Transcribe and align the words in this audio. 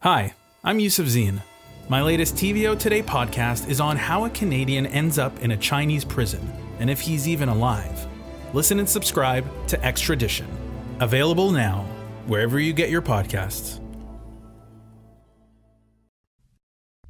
Hi, 0.00 0.34
I'm 0.62 0.78
Yusuf 0.78 1.06
Zine. 1.06 1.40
My 1.88 2.02
latest 2.02 2.34
TVO 2.34 2.78
Today 2.78 3.02
podcast 3.02 3.66
is 3.68 3.80
on 3.80 3.96
how 3.96 4.26
a 4.26 4.30
Canadian 4.30 4.84
ends 4.86 5.18
up 5.18 5.38
in 5.40 5.52
a 5.52 5.56
Chinese 5.56 6.04
prison 6.04 6.52
and 6.78 6.90
if 6.90 7.00
he's 7.00 7.26
even 7.26 7.48
alive. 7.48 8.06
Listen 8.52 8.78
and 8.78 8.88
subscribe 8.88 9.46
to 9.68 9.82
Extradition. 9.82 10.46
Available 11.00 11.50
now, 11.50 11.86
wherever 12.26 12.60
you 12.60 12.74
get 12.74 12.90
your 12.90 13.00
podcasts. 13.00 13.80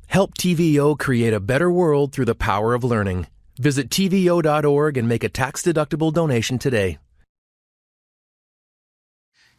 Help 0.06 0.34
TVO 0.34 0.96
create 0.96 1.34
a 1.34 1.40
better 1.40 1.70
world 1.70 2.12
through 2.12 2.24
the 2.26 2.36
power 2.36 2.72
of 2.72 2.84
learning. 2.84 3.26
Visit 3.58 3.90
TVO.org 3.90 4.96
and 4.96 5.08
make 5.08 5.24
a 5.24 5.28
tax 5.28 5.62
deductible 5.62 6.12
donation 6.12 6.56
today. 6.56 6.98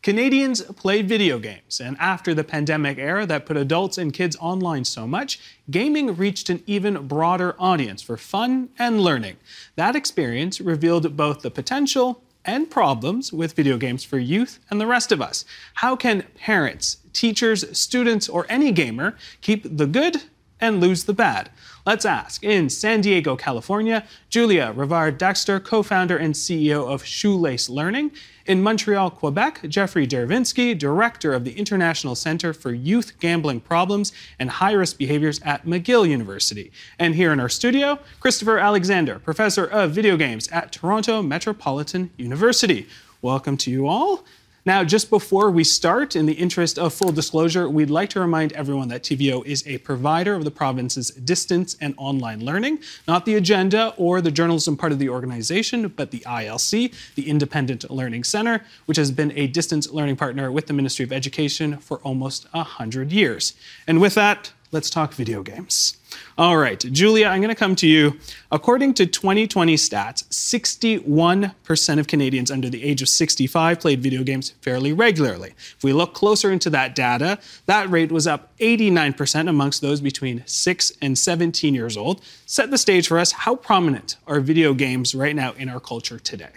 Canadians 0.08 0.62
play 0.62 1.02
video 1.02 1.38
games, 1.38 1.82
and 1.82 1.98
after 2.00 2.34
the 2.34 2.46
pandemic 2.46 2.98
era 2.98 3.26
that 3.26 3.46
put 3.46 3.58
adults 3.58 3.98
and 3.98 4.14
kids 4.14 4.38
online 4.40 4.86
so 4.86 5.06
much, 5.06 5.38
gaming 5.70 6.16
reached 6.16 6.50
an 6.50 6.64
even 6.66 7.10
broader 7.10 7.58
audience 7.60 8.02
for 8.02 8.16
fun 8.16 8.70
and 8.80 9.02
learning. 9.02 9.36
That 9.76 9.98
experience 9.98 10.62
revealed 10.62 11.18
both 11.18 11.42
the 11.42 11.52
potential 11.52 12.24
and 12.46 12.72
problems 12.72 13.34
with 13.34 13.52
video 13.52 13.76
games 13.76 14.06
for 14.06 14.18
youth 14.18 14.60
and 14.70 14.80
the 14.80 14.88
rest 14.88 15.12
of 15.12 15.22
us. 15.22 15.44
How 15.74 15.98
can 15.98 16.24
parents, 16.36 17.00
teachers, 17.12 17.78
students, 17.78 18.30
or 18.30 18.46
any 18.48 18.72
gamer 18.72 19.18
keep 19.42 19.78
the 19.78 19.88
good 19.88 20.22
and 20.60 20.82
lose 20.82 21.04
the 21.06 21.14
bad? 21.14 21.50
Let's 21.86 22.06
ask. 22.06 22.44
In 22.44 22.70
San 22.70 23.02
Diego, 23.02 23.36
California, 23.38 24.06
Julia 24.30 24.74
Rivard 24.76 25.18
Dexter, 25.18 25.60
co 25.60 25.84
founder 25.84 26.18
and 26.18 26.34
CEO 26.34 26.86
of 26.86 27.06
Shoelace 27.06 27.70
Learning. 27.70 28.12
In 28.46 28.62
Montreal, 28.62 29.12
Quebec, 29.12 29.62
Jeffrey 29.68 30.08
Derevensky, 30.08 30.78
director 30.78 31.34
of 31.34 31.44
the 31.44 31.58
International 31.58 32.16
Center 32.16 32.54
for 32.54 32.74
Youth 32.74 33.20
Gambling 33.20 33.62
Problems 33.62 34.12
and 34.40 34.50
High 34.50 34.72
Risk 34.72 34.98
Behaviors 34.98 35.42
at 35.44 35.66
McGill 35.66 36.08
University. 36.08 36.72
And 36.98 37.16
here 37.16 37.34
in 37.34 37.40
our 37.40 37.50
studio, 37.50 38.00
Christopher 38.20 38.58
Alexander, 38.58 39.20
professor 39.20 39.66
of 39.66 39.92
video 39.92 40.18
games 40.18 40.48
at 40.50 40.72
Toronto 40.72 41.22
Metropolitan 41.22 42.10
University. 42.18 42.88
Welcome 43.22 43.58
to 43.58 43.72
you 43.72 43.88
all. 43.88 44.24
Now, 44.68 44.84
just 44.84 45.10
before 45.10 45.50
we 45.50 45.64
start, 45.64 46.14
in 46.14 46.26
the 46.26 46.34
interest 46.34 46.78
of 46.78 46.94
full 46.94 47.14
disclosure, 47.14 47.70
we'd 47.70 47.90
like 47.90 48.10
to 48.10 48.20
remind 48.20 48.52
everyone 48.52 48.90
that 48.90 49.02
TVO 49.02 49.46
is 49.46 49.66
a 49.66 49.78
provider 49.78 50.34
of 50.34 50.44
the 50.44 50.52
province's 50.52 51.10
distance 51.12 51.78
and 51.80 51.94
online 51.96 52.44
learning, 52.44 52.80
not 53.08 53.24
the 53.24 53.36
agenda 53.36 53.94
or 53.96 54.20
the 54.20 54.30
journalism 54.30 54.76
part 54.76 54.92
of 54.92 55.00
the 55.00 55.08
organization, 55.08 55.88
but 55.88 56.12
the 56.12 56.20
ILC, 56.20 56.94
the 57.16 57.30
Independent 57.30 57.90
Learning 57.90 58.26
Center, 58.26 58.66
which 58.88 58.98
has 58.98 59.10
been 59.10 59.32
a 59.38 59.48
distance 59.48 59.90
learning 59.90 60.18
partner 60.18 60.52
with 60.52 60.68
the 60.68 60.74
Ministry 60.74 61.06
of 61.06 61.14
Education 61.14 61.78
for 61.78 62.00
almost 62.00 62.54
100 62.54 63.10
years. 63.14 63.54
And 63.88 64.02
with 64.02 64.16
that, 64.16 64.52
let's 64.74 64.90
talk 64.90 65.14
video 65.14 65.44
games. 65.44 65.97
All 66.38 66.58
right, 66.58 66.80
Julia, 66.80 67.28
I'm 67.28 67.42
going 67.42 67.54
to 67.54 67.56
come 67.56 67.76
to 67.78 67.88
you. 67.88 68.20
According 68.52 68.94
to 68.96 69.06
2020 69.06 69.76
stats, 69.76 70.24
61% 70.30 72.00
of 72.00 72.08
Canadians 72.08 72.52
under 72.52 72.70
the 72.70 72.84
age 72.84 73.02
of 73.02 73.10
65 73.10 73.80
played 73.80 74.02
video 74.02 74.24
games 74.24 74.52
fairly 74.62 74.94
regularly. 74.94 75.54
If 75.76 75.84
we 75.84 75.94
look 75.94 76.14
closer 76.14 76.52
into 76.52 76.70
that 76.70 76.96
data, 76.96 77.40
that 77.66 77.90
rate 77.90 78.12
was 78.12 78.28
up 78.28 78.56
89% 78.60 79.50
amongst 79.50 79.82
those 79.82 80.02
between 80.02 80.44
6 80.46 80.92
and 81.02 81.18
17 81.18 81.74
years 81.74 81.98
old. 81.98 82.22
Set 82.46 82.72
the 82.72 82.78
stage 82.78 83.08
for 83.08 83.20
us. 83.20 83.32
How 83.32 83.56
prominent 83.56 84.18
are 84.28 84.40
video 84.40 84.74
games 84.74 85.16
right 85.16 85.36
now 85.36 85.54
in 85.54 85.70
our 85.70 85.80
culture 85.80 86.20
today? 86.20 86.52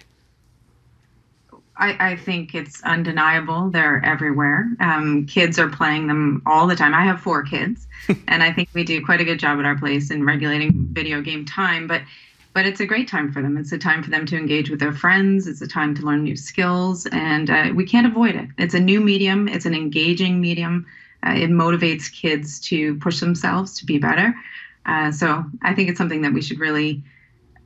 I, 1.81 2.11
I, 2.11 2.17
think 2.17 2.55
it's 2.55 2.83
undeniable. 2.85 3.71
They're 3.71 4.05
everywhere. 4.05 4.69
Um, 4.81 5.27
kids 5.27 5.59
are 5.59 5.69
playing 5.69 6.09
them 6.09 6.43
all 6.45 6.67
the 6.67 6.77
time. 6.77 6.95
I 6.95 7.05
have 7.05 7.21
four 7.21 7.43
kids, 7.43 7.89
and 8.29 8.43
I 8.43 8.53
think 8.53 8.69
we 8.75 8.85
do 8.85 9.05
quite 9.05 9.21
a 9.21 9.25
good 9.25 9.41
job 9.41 9.59
at 9.59 9.65
our 9.65 9.79
place 9.79 10.11
in 10.11 10.25
regulating 10.25 10.89
video 10.93 11.23
game 11.23 11.45
time. 11.45 11.87
But 11.87 12.03
but 12.53 12.67
it's 12.67 12.81
a 12.81 12.87
great 12.87 13.09
time 13.09 13.33
for 13.33 13.41
them. 13.41 13.57
It's 13.57 13.73
a 13.73 13.79
time 13.79 14.03
for 14.03 14.11
them 14.11 14.27
to 14.27 14.37
engage 14.37 14.71
with 14.71 14.81
their 14.81 14.93
friends. 14.93 15.47
It's 15.47 15.63
a 15.63 15.69
time 15.69 15.95
to 15.95 16.03
learn 16.03 16.23
new 16.23 16.37
skills, 16.37 17.07
and 17.07 17.49
uh, 17.49 17.71
we 17.75 17.87
can't 17.87 18.07
avoid 18.07 18.35
it. 18.35 18.49
It's 18.59 18.75
a 18.75 18.81
new 18.81 19.01
medium. 19.01 19.49
It's 19.49 19.67
an 19.67 19.75
engaging 19.75 20.41
medium. 20.41 20.87
Uh, 21.27 21.33
it 21.33 21.51
motivates 21.51 22.13
kids 22.13 22.61
to 22.61 22.97
push 22.97 23.21
themselves 23.21 23.79
to 23.79 23.87
be 23.87 23.99
better. 23.99 24.35
Uh, 24.85 25.13
so 25.13 25.45
I 25.63 25.75
think 25.75 25.89
it's 25.89 25.99
something 25.99 26.23
that 26.23 26.33
we 26.33 26.43
should 26.43 26.59
really 26.59 27.03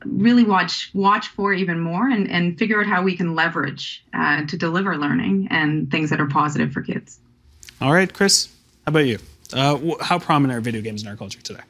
really 0.05 0.43
watch 0.43 0.91
watch 0.93 1.27
for 1.29 1.53
even 1.53 1.79
more 1.79 2.09
and, 2.09 2.29
and 2.29 2.57
figure 2.57 2.79
out 2.79 2.87
how 2.87 3.01
we 3.01 3.15
can 3.15 3.35
leverage 3.35 4.03
uh, 4.13 4.45
to 4.45 4.57
deliver 4.57 4.97
learning 4.97 5.47
and 5.51 5.89
things 5.91 6.09
that 6.09 6.19
are 6.19 6.27
positive 6.27 6.71
for 6.71 6.81
kids. 6.81 7.19
All 7.81 7.93
right, 7.93 8.11
Chris, 8.11 8.47
how 8.85 8.89
about 8.89 9.05
you? 9.05 9.19
Uh, 9.53 9.95
how 10.01 10.17
prominent 10.19 10.57
are 10.57 10.61
video 10.61 10.81
games 10.81 11.03
in 11.03 11.07
our 11.07 11.15
culture 11.15 11.41
today? 11.41 11.61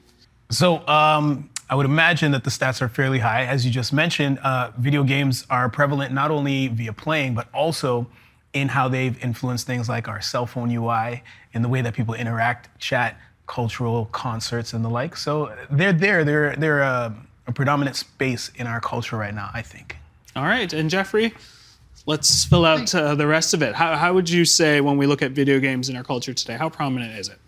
So 0.50 0.88
um, 0.88 1.50
I 1.70 1.76
would 1.76 1.86
imagine 1.86 2.32
that 2.32 2.44
the 2.44 2.50
stats 2.50 2.82
are 2.82 2.88
fairly 2.88 3.20
high. 3.20 3.46
As 3.46 3.66
you 3.66 3.72
just 3.72 3.92
mentioned, 3.92 4.38
uh, 4.40 4.72
video 4.78 5.04
games 5.04 5.46
are 5.50 5.68
prevalent 5.70 6.14
not 6.14 6.32
only 6.32 6.68
via 6.68 6.94
playing, 6.94 7.34
but 7.34 7.48
also 7.54 8.08
in 8.54 8.70
how 8.70 8.88
they've 8.88 9.22
influenced 9.24 9.68
things 9.68 9.90
like 9.90 10.08
our 10.08 10.22
cell 10.22 10.46
phone 10.46 10.72
UI, 10.72 11.24
in 11.54 11.62
the 11.62 11.68
way 11.68 11.82
that 11.82 11.94
people 11.94 12.14
interact, 12.14 12.70
chat, 12.80 13.20
cultural 13.48 14.06
concerts, 14.08 14.74
and 14.74 14.86
the 14.86 14.90
like. 14.90 15.18
So 15.18 15.54
they're 15.70 15.94
there. 15.94 16.24
They're 16.24 16.56
they're 16.56 16.84
uh, 16.84 17.14
a 17.48 17.52
predominant 17.52 17.96
space 17.96 18.52
in 18.56 18.68
our 18.68 18.80
culture 18.80 19.18
right 19.18 19.34
now, 19.34 19.50
I 19.54 19.62
think. 19.62 19.98
All 20.36 20.44
right. 20.44 20.72
And 20.74 20.90
Jeffrey, 20.90 21.34
let's 22.06 22.46
fill 22.46 22.66
out 22.66 22.94
uh, 22.94 23.16
the 23.16 23.28
rest 23.28 23.54
of 23.54 23.62
it. 23.62 23.76
How, 23.76 23.96
how 23.96 24.14
would 24.14 24.30
you 24.30 24.46
say, 24.46 24.82
when 24.82 24.98
we 24.98 25.08
look 25.08 25.22
at 25.22 25.32
video 25.32 25.60
games 25.60 25.90
in 25.90 25.96
our 25.96 26.04
culture 26.04 26.34
today, 26.34 26.56
how 26.56 26.70
prominent 26.70 27.18
is 27.18 27.30
it? 27.30 27.40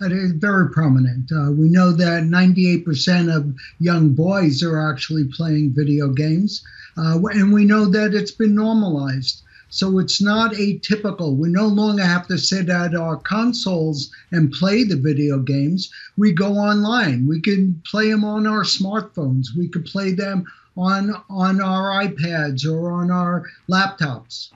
It 0.00 0.12
is 0.12 0.32
very 0.32 0.70
prominent. 0.70 1.30
Uh, 1.30 1.52
we 1.52 1.68
know 1.68 1.92
that 1.92 2.22
98% 2.22 3.34
of 3.34 3.54
young 3.80 4.14
boys 4.14 4.62
are 4.62 4.90
actually 4.90 5.24
playing 5.24 5.74
video 5.74 6.08
games, 6.08 6.64
uh, 6.96 7.20
and 7.32 7.52
we 7.52 7.66
know 7.66 7.84
that 7.84 8.14
it's 8.14 8.30
been 8.30 8.54
normalized. 8.54 9.42
So 9.70 9.98
it's 9.98 10.20
not 10.20 10.52
atypical. 10.52 11.36
We 11.36 11.48
no 11.48 11.66
longer 11.66 12.04
have 12.04 12.26
to 12.26 12.36
sit 12.36 12.68
at 12.68 12.94
our 12.94 13.16
consoles 13.16 14.10
and 14.32 14.52
play 14.52 14.84
the 14.84 14.96
video 14.96 15.38
games. 15.38 15.90
We 16.18 16.32
go 16.32 16.52
online. 16.54 17.26
We 17.26 17.40
can 17.40 17.80
play 17.86 18.10
them 18.10 18.24
on 18.24 18.46
our 18.46 18.64
smartphones. 18.64 19.56
We 19.56 19.68
could 19.68 19.86
play 19.86 20.12
them 20.12 20.44
on 20.76 21.14
on 21.30 21.60
our 21.60 22.04
iPads 22.04 22.66
or 22.66 22.92
on 22.92 23.10
our 23.10 23.48
laptops. 23.68 24.50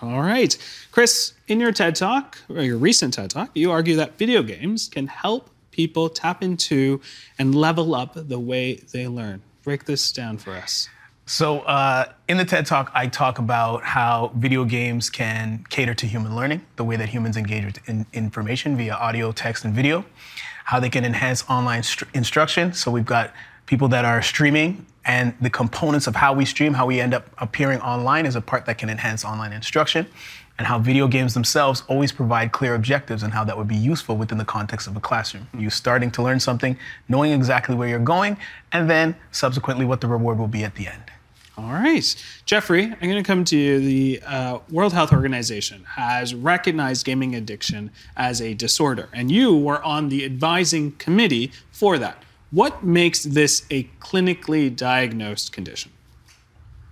All 0.00 0.20
right. 0.20 0.56
Chris, 0.92 1.32
in 1.48 1.60
your 1.60 1.72
TED 1.72 1.96
Talk, 1.96 2.38
or 2.48 2.62
your 2.62 2.76
recent 2.76 3.14
TED 3.14 3.30
Talk, 3.30 3.50
you 3.54 3.70
argue 3.70 3.96
that 3.96 4.16
video 4.16 4.42
games 4.42 4.88
can 4.88 5.08
help 5.08 5.50
people 5.72 6.08
tap 6.08 6.42
into 6.42 7.00
and 7.38 7.54
level 7.54 7.94
up 7.94 8.12
the 8.14 8.38
way 8.38 8.74
they 8.92 9.08
learn. 9.08 9.42
Break 9.64 9.84
this 9.84 10.12
down 10.12 10.38
for 10.38 10.52
us. 10.52 10.88
So, 11.28 11.60
uh, 11.60 12.06
in 12.26 12.38
the 12.38 12.44
TED 12.46 12.64
Talk, 12.64 12.90
I 12.94 13.06
talk 13.06 13.38
about 13.38 13.84
how 13.84 14.32
video 14.34 14.64
games 14.64 15.10
can 15.10 15.62
cater 15.68 15.92
to 15.92 16.06
human 16.06 16.34
learning, 16.34 16.64
the 16.76 16.84
way 16.84 16.96
that 16.96 17.10
humans 17.10 17.36
engage 17.36 17.66
with 17.66 17.86
in- 17.86 18.06
information 18.14 18.78
via 18.78 18.94
audio, 18.94 19.30
text, 19.32 19.66
and 19.66 19.74
video, 19.74 20.06
how 20.64 20.80
they 20.80 20.88
can 20.88 21.04
enhance 21.04 21.44
online 21.50 21.82
st- 21.82 22.10
instruction. 22.14 22.72
So, 22.72 22.90
we've 22.90 23.04
got 23.04 23.34
people 23.66 23.88
that 23.88 24.06
are 24.06 24.22
streaming, 24.22 24.86
and 25.04 25.34
the 25.38 25.50
components 25.50 26.06
of 26.06 26.16
how 26.16 26.32
we 26.32 26.46
stream, 26.46 26.72
how 26.72 26.86
we 26.86 26.98
end 26.98 27.12
up 27.12 27.28
appearing 27.36 27.82
online, 27.82 28.24
is 28.24 28.34
a 28.34 28.40
part 28.40 28.64
that 28.64 28.78
can 28.78 28.88
enhance 28.88 29.22
online 29.22 29.52
instruction, 29.52 30.06
and 30.56 30.66
how 30.66 30.78
video 30.78 31.06
games 31.08 31.34
themselves 31.34 31.82
always 31.88 32.10
provide 32.10 32.52
clear 32.52 32.74
objectives 32.74 33.22
and 33.22 33.34
how 33.34 33.44
that 33.44 33.58
would 33.58 33.68
be 33.68 33.76
useful 33.76 34.16
within 34.16 34.38
the 34.38 34.46
context 34.46 34.86
of 34.86 34.96
a 34.96 35.00
classroom. 35.00 35.46
You 35.52 35.68
starting 35.68 36.10
to 36.12 36.22
learn 36.22 36.40
something, 36.40 36.78
knowing 37.06 37.32
exactly 37.32 37.74
where 37.74 37.86
you're 37.86 37.98
going, 37.98 38.38
and 38.72 38.88
then 38.88 39.14
subsequently 39.30 39.84
what 39.84 40.00
the 40.00 40.06
reward 40.06 40.38
will 40.38 40.48
be 40.48 40.64
at 40.64 40.74
the 40.74 40.86
end. 40.86 41.02
All 41.58 41.72
right. 41.72 42.14
Jeffrey, 42.44 42.84
I'm 42.84 43.00
going 43.00 43.16
to 43.16 43.24
come 43.24 43.44
to 43.46 43.56
you. 43.56 43.80
The 43.80 44.22
uh, 44.24 44.58
World 44.70 44.92
Health 44.92 45.12
Organization 45.12 45.82
has 45.96 46.32
recognized 46.32 47.04
gaming 47.04 47.34
addiction 47.34 47.90
as 48.16 48.40
a 48.40 48.54
disorder, 48.54 49.08
and 49.12 49.32
you 49.32 49.56
were 49.56 49.82
on 49.82 50.08
the 50.08 50.24
advising 50.24 50.92
committee 50.92 51.50
for 51.72 51.98
that. 51.98 52.22
What 52.52 52.84
makes 52.84 53.24
this 53.24 53.66
a 53.72 53.90
clinically 53.98 54.74
diagnosed 54.74 55.50
condition? 55.52 55.90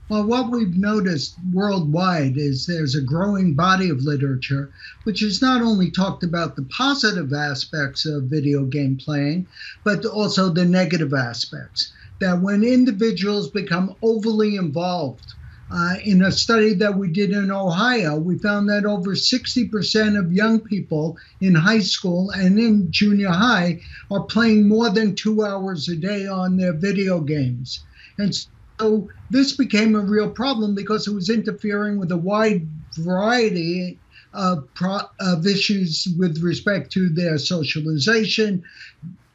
Well, 0.09 0.25
what 0.25 0.51
we've 0.51 0.77
noticed 0.77 1.37
worldwide 1.53 2.37
is 2.37 2.67
there's 2.67 2.97
a 2.97 3.01
growing 3.01 3.55
body 3.55 3.89
of 3.89 4.03
literature 4.03 4.73
which 5.05 5.21
has 5.21 5.41
not 5.41 5.63
only 5.63 5.93
talked 5.93 6.25
about 6.25 6.57
the 6.57 6.63
positive 6.65 7.33
aspects 7.33 8.05
of 8.05 8.25
video 8.25 8.65
game 8.65 8.97
playing, 8.97 9.47
but 9.85 10.05
also 10.05 10.49
the 10.49 10.65
negative 10.65 11.15
aspects 11.15 11.93
that 12.21 12.41
when 12.41 12.65
individuals 12.65 13.51
become 13.51 13.95
overly 14.03 14.57
involved, 14.57 15.35
uh, 15.71 15.97
in 16.05 16.23
a 16.23 16.31
study 16.31 16.75
that 16.75 16.97
we 16.97 17.11
did 17.11 17.31
in 17.31 17.51
Ohio, 17.51 18.17
we 18.17 18.39
found 18.39 18.69
that 18.69 18.85
over 18.85 19.17
60% 19.17 20.17
of 20.19 20.33
young 20.33 20.61
people 20.61 21.19
in 21.41 21.55
high 21.55 21.81
school 21.81 22.31
and 22.31 22.59
in 22.59 22.87
junior 22.91 23.31
high 23.31 23.81
are 24.11 24.25
playing 24.25 24.69
more 24.69 24.91
than 24.91 25.15
two 25.17 25.45
hours 25.45 25.89
a 25.89 25.97
day 25.97 26.27
on 26.27 26.57
their 26.57 26.73
video 26.73 27.21
games. 27.21 27.85
And 28.17 28.33
so 28.81 29.09
this 29.29 29.57
became 29.57 29.97
a 29.97 30.01
real 30.01 30.31
problem 30.31 30.75
because 30.75 31.09
it 31.09 31.15
was 31.15 31.29
interfering 31.29 31.99
with 31.99 32.13
a 32.13 32.17
wide 32.17 32.69
variety 32.99 34.01
of, 34.33 34.59
pro- 34.75 35.09
of 35.19 35.47
issues 35.47 36.07
with 36.17 36.41
respect 36.43 36.93
to 36.93 37.09
their 37.09 37.39
socialization. 37.39 38.63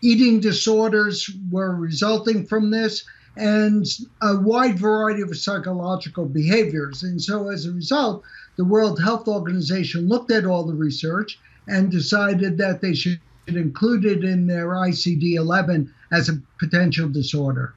Eating 0.02 0.40
disorders 0.40 1.30
were 1.52 1.76
resulting 1.76 2.46
from 2.46 2.72
this, 2.72 3.06
and 3.38 3.86
a 4.22 4.38
wide 4.38 4.78
variety 4.78 5.22
of 5.22 5.36
psychological 5.38 6.26
behaviors. 6.26 7.04
And 7.04 7.22
so, 7.22 7.50
as 7.50 7.66
a 7.66 7.72
result, 7.72 8.24
the 8.58 8.66
World 8.66 9.02
Health 9.02 9.28
Organization 9.28 10.08
looked 10.08 10.32
at 10.32 10.46
all 10.46 10.64
the 10.64 10.74
research 10.74 11.40
and 11.68 11.92
decided 11.92 12.58
that 12.58 12.82
they 12.82 12.94
should 12.94 13.20
include 13.48 14.06
it 14.06 14.24
in 14.24 14.48
their 14.48 14.68
ICD 14.70 15.36
11 15.36 15.94
as 16.12 16.30
a 16.30 16.42
potential 16.60 17.08
disorder. 17.08 17.74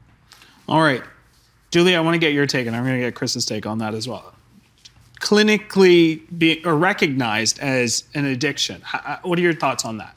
All 0.69 0.83
right. 0.83 1.03
Julie, 1.71 1.97
I 1.97 2.01
want 2.01 2.15
to 2.15 2.19
get 2.19 2.33
your 2.33 2.47
take, 2.47 2.67
and 2.67 2.77
I'm 2.77 2.85
going 2.85 2.97
to 2.97 3.01
get 3.01 3.15
Chris's 3.15 3.45
take 3.45 3.67
on 3.67 3.79
that 3.79 3.95
as 3.95 4.09
well. 4.09 4.33
Clinically 5.21 6.23
be, 6.39 6.65
or 6.65 6.77
recognized 6.77 7.59
as 7.59 8.05
an 8.15 8.25
addiction. 8.25 8.81
How, 8.83 8.99
uh, 8.99 9.19
what 9.23 9.39
are 9.39 9.43
your 9.43 9.55
thoughts 9.55 9.85
on 9.85 9.99
that? 9.99 10.14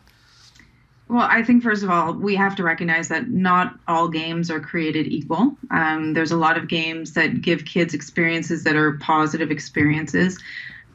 Well, 1.09 1.27
I 1.29 1.41
think 1.41 1.63
first 1.63 1.83
of 1.83 1.89
all, 1.89 2.13
we 2.13 2.35
have 2.35 2.55
to 2.57 2.63
recognize 2.63 3.07
that 3.07 3.29
not 3.29 3.79
all 3.87 4.09
games 4.09 4.51
are 4.51 4.59
created 4.59 5.07
equal. 5.07 5.55
Um, 5.71 6.13
there's 6.13 6.31
a 6.31 6.37
lot 6.37 6.57
of 6.57 6.67
games 6.67 7.13
that 7.13 7.41
give 7.41 7.63
kids 7.63 7.93
experiences 7.93 8.65
that 8.65 8.75
are 8.75 8.97
positive 8.97 9.49
experiences. 9.49 10.37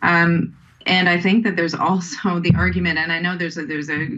Um, 0.02 0.54
and 0.84 1.08
I 1.08 1.18
think 1.18 1.44
that 1.44 1.56
there's 1.56 1.74
also 1.88 2.40
the 2.40 2.54
argument, 2.56 2.98
and 2.98 3.10
I 3.10 3.20
know 3.20 3.38
there's 3.38 3.56
a 3.56 3.64
there's 3.64 3.88
a 3.88 4.08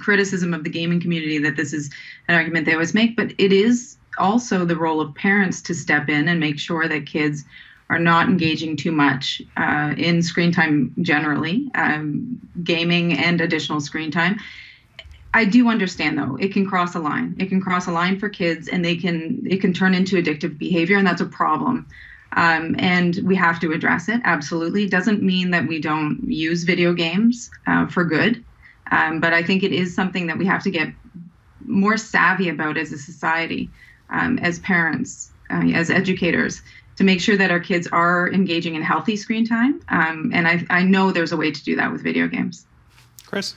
criticism 0.00 0.54
of 0.54 0.64
the 0.64 0.70
gaming 0.70 1.00
community 1.00 1.38
that 1.38 1.56
this 1.56 1.72
is 1.72 1.90
an 2.26 2.34
argument 2.34 2.66
they 2.66 2.72
always 2.72 2.94
make, 2.94 3.16
but 3.16 3.32
it 3.38 3.52
is 3.52 3.96
also 4.18 4.64
the 4.64 4.76
role 4.76 5.00
of 5.00 5.14
parents 5.14 5.62
to 5.62 5.74
step 5.74 6.08
in 6.08 6.28
and 6.28 6.40
make 6.40 6.58
sure 6.58 6.88
that 6.88 7.06
kids 7.06 7.44
are 7.90 7.98
not 7.98 8.28
engaging 8.28 8.76
too 8.76 8.92
much 8.92 9.42
uh, 9.56 9.94
in 9.96 10.22
screen 10.22 10.50
time 10.50 10.94
generally, 11.02 11.70
um, 11.74 12.40
gaming 12.62 13.12
and 13.12 13.40
additional 13.40 13.80
screen 13.80 14.10
time. 14.10 14.38
I 15.34 15.44
do 15.44 15.68
understand 15.68 16.16
though 16.16 16.36
it 16.36 16.52
can 16.52 16.64
cross 16.64 16.94
a 16.94 17.00
line. 17.00 17.34
It 17.38 17.48
can 17.48 17.60
cross 17.60 17.88
a 17.88 17.92
line 17.92 18.18
for 18.18 18.28
kids, 18.28 18.68
and 18.68 18.84
they 18.84 18.96
can 18.96 19.42
it 19.44 19.60
can 19.60 19.74
turn 19.74 19.92
into 19.92 20.16
addictive 20.16 20.56
behavior, 20.56 20.96
and 20.96 21.06
that's 21.06 21.20
a 21.20 21.26
problem. 21.26 21.86
Um, 22.36 22.74
and 22.78 23.18
we 23.24 23.36
have 23.36 23.60
to 23.60 23.72
address 23.72 24.08
it. 24.08 24.20
Absolutely, 24.24 24.84
It 24.84 24.90
doesn't 24.90 25.22
mean 25.22 25.50
that 25.50 25.68
we 25.68 25.80
don't 25.80 26.20
use 26.26 26.64
video 26.64 26.92
games 26.92 27.50
uh, 27.66 27.86
for 27.86 28.04
good, 28.04 28.44
um, 28.90 29.20
but 29.20 29.32
I 29.32 29.42
think 29.42 29.62
it 29.62 29.72
is 29.72 29.94
something 29.94 30.26
that 30.28 30.38
we 30.38 30.46
have 30.46 30.62
to 30.64 30.70
get 30.70 30.88
more 31.64 31.96
savvy 31.96 32.48
about 32.48 32.76
as 32.76 32.92
a 32.92 32.98
society, 32.98 33.70
um, 34.10 34.38
as 34.38 34.58
parents, 34.60 35.30
uh, 35.50 35.62
as 35.74 35.90
educators, 35.90 36.62
to 36.96 37.04
make 37.04 37.20
sure 37.20 37.36
that 37.36 37.50
our 37.50 37.60
kids 37.60 37.86
are 37.88 38.32
engaging 38.32 38.74
in 38.74 38.82
healthy 38.82 39.16
screen 39.16 39.46
time. 39.46 39.80
Um, 39.88 40.30
and 40.34 40.46
I, 40.46 40.64
I 40.70 40.82
know 40.82 41.10
there's 41.10 41.32
a 41.32 41.36
way 41.36 41.50
to 41.50 41.64
do 41.64 41.76
that 41.76 41.90
with 41.90 42.02
video 42.02 42.28
games. 42.28 42.66
Chris. 43.26 43.54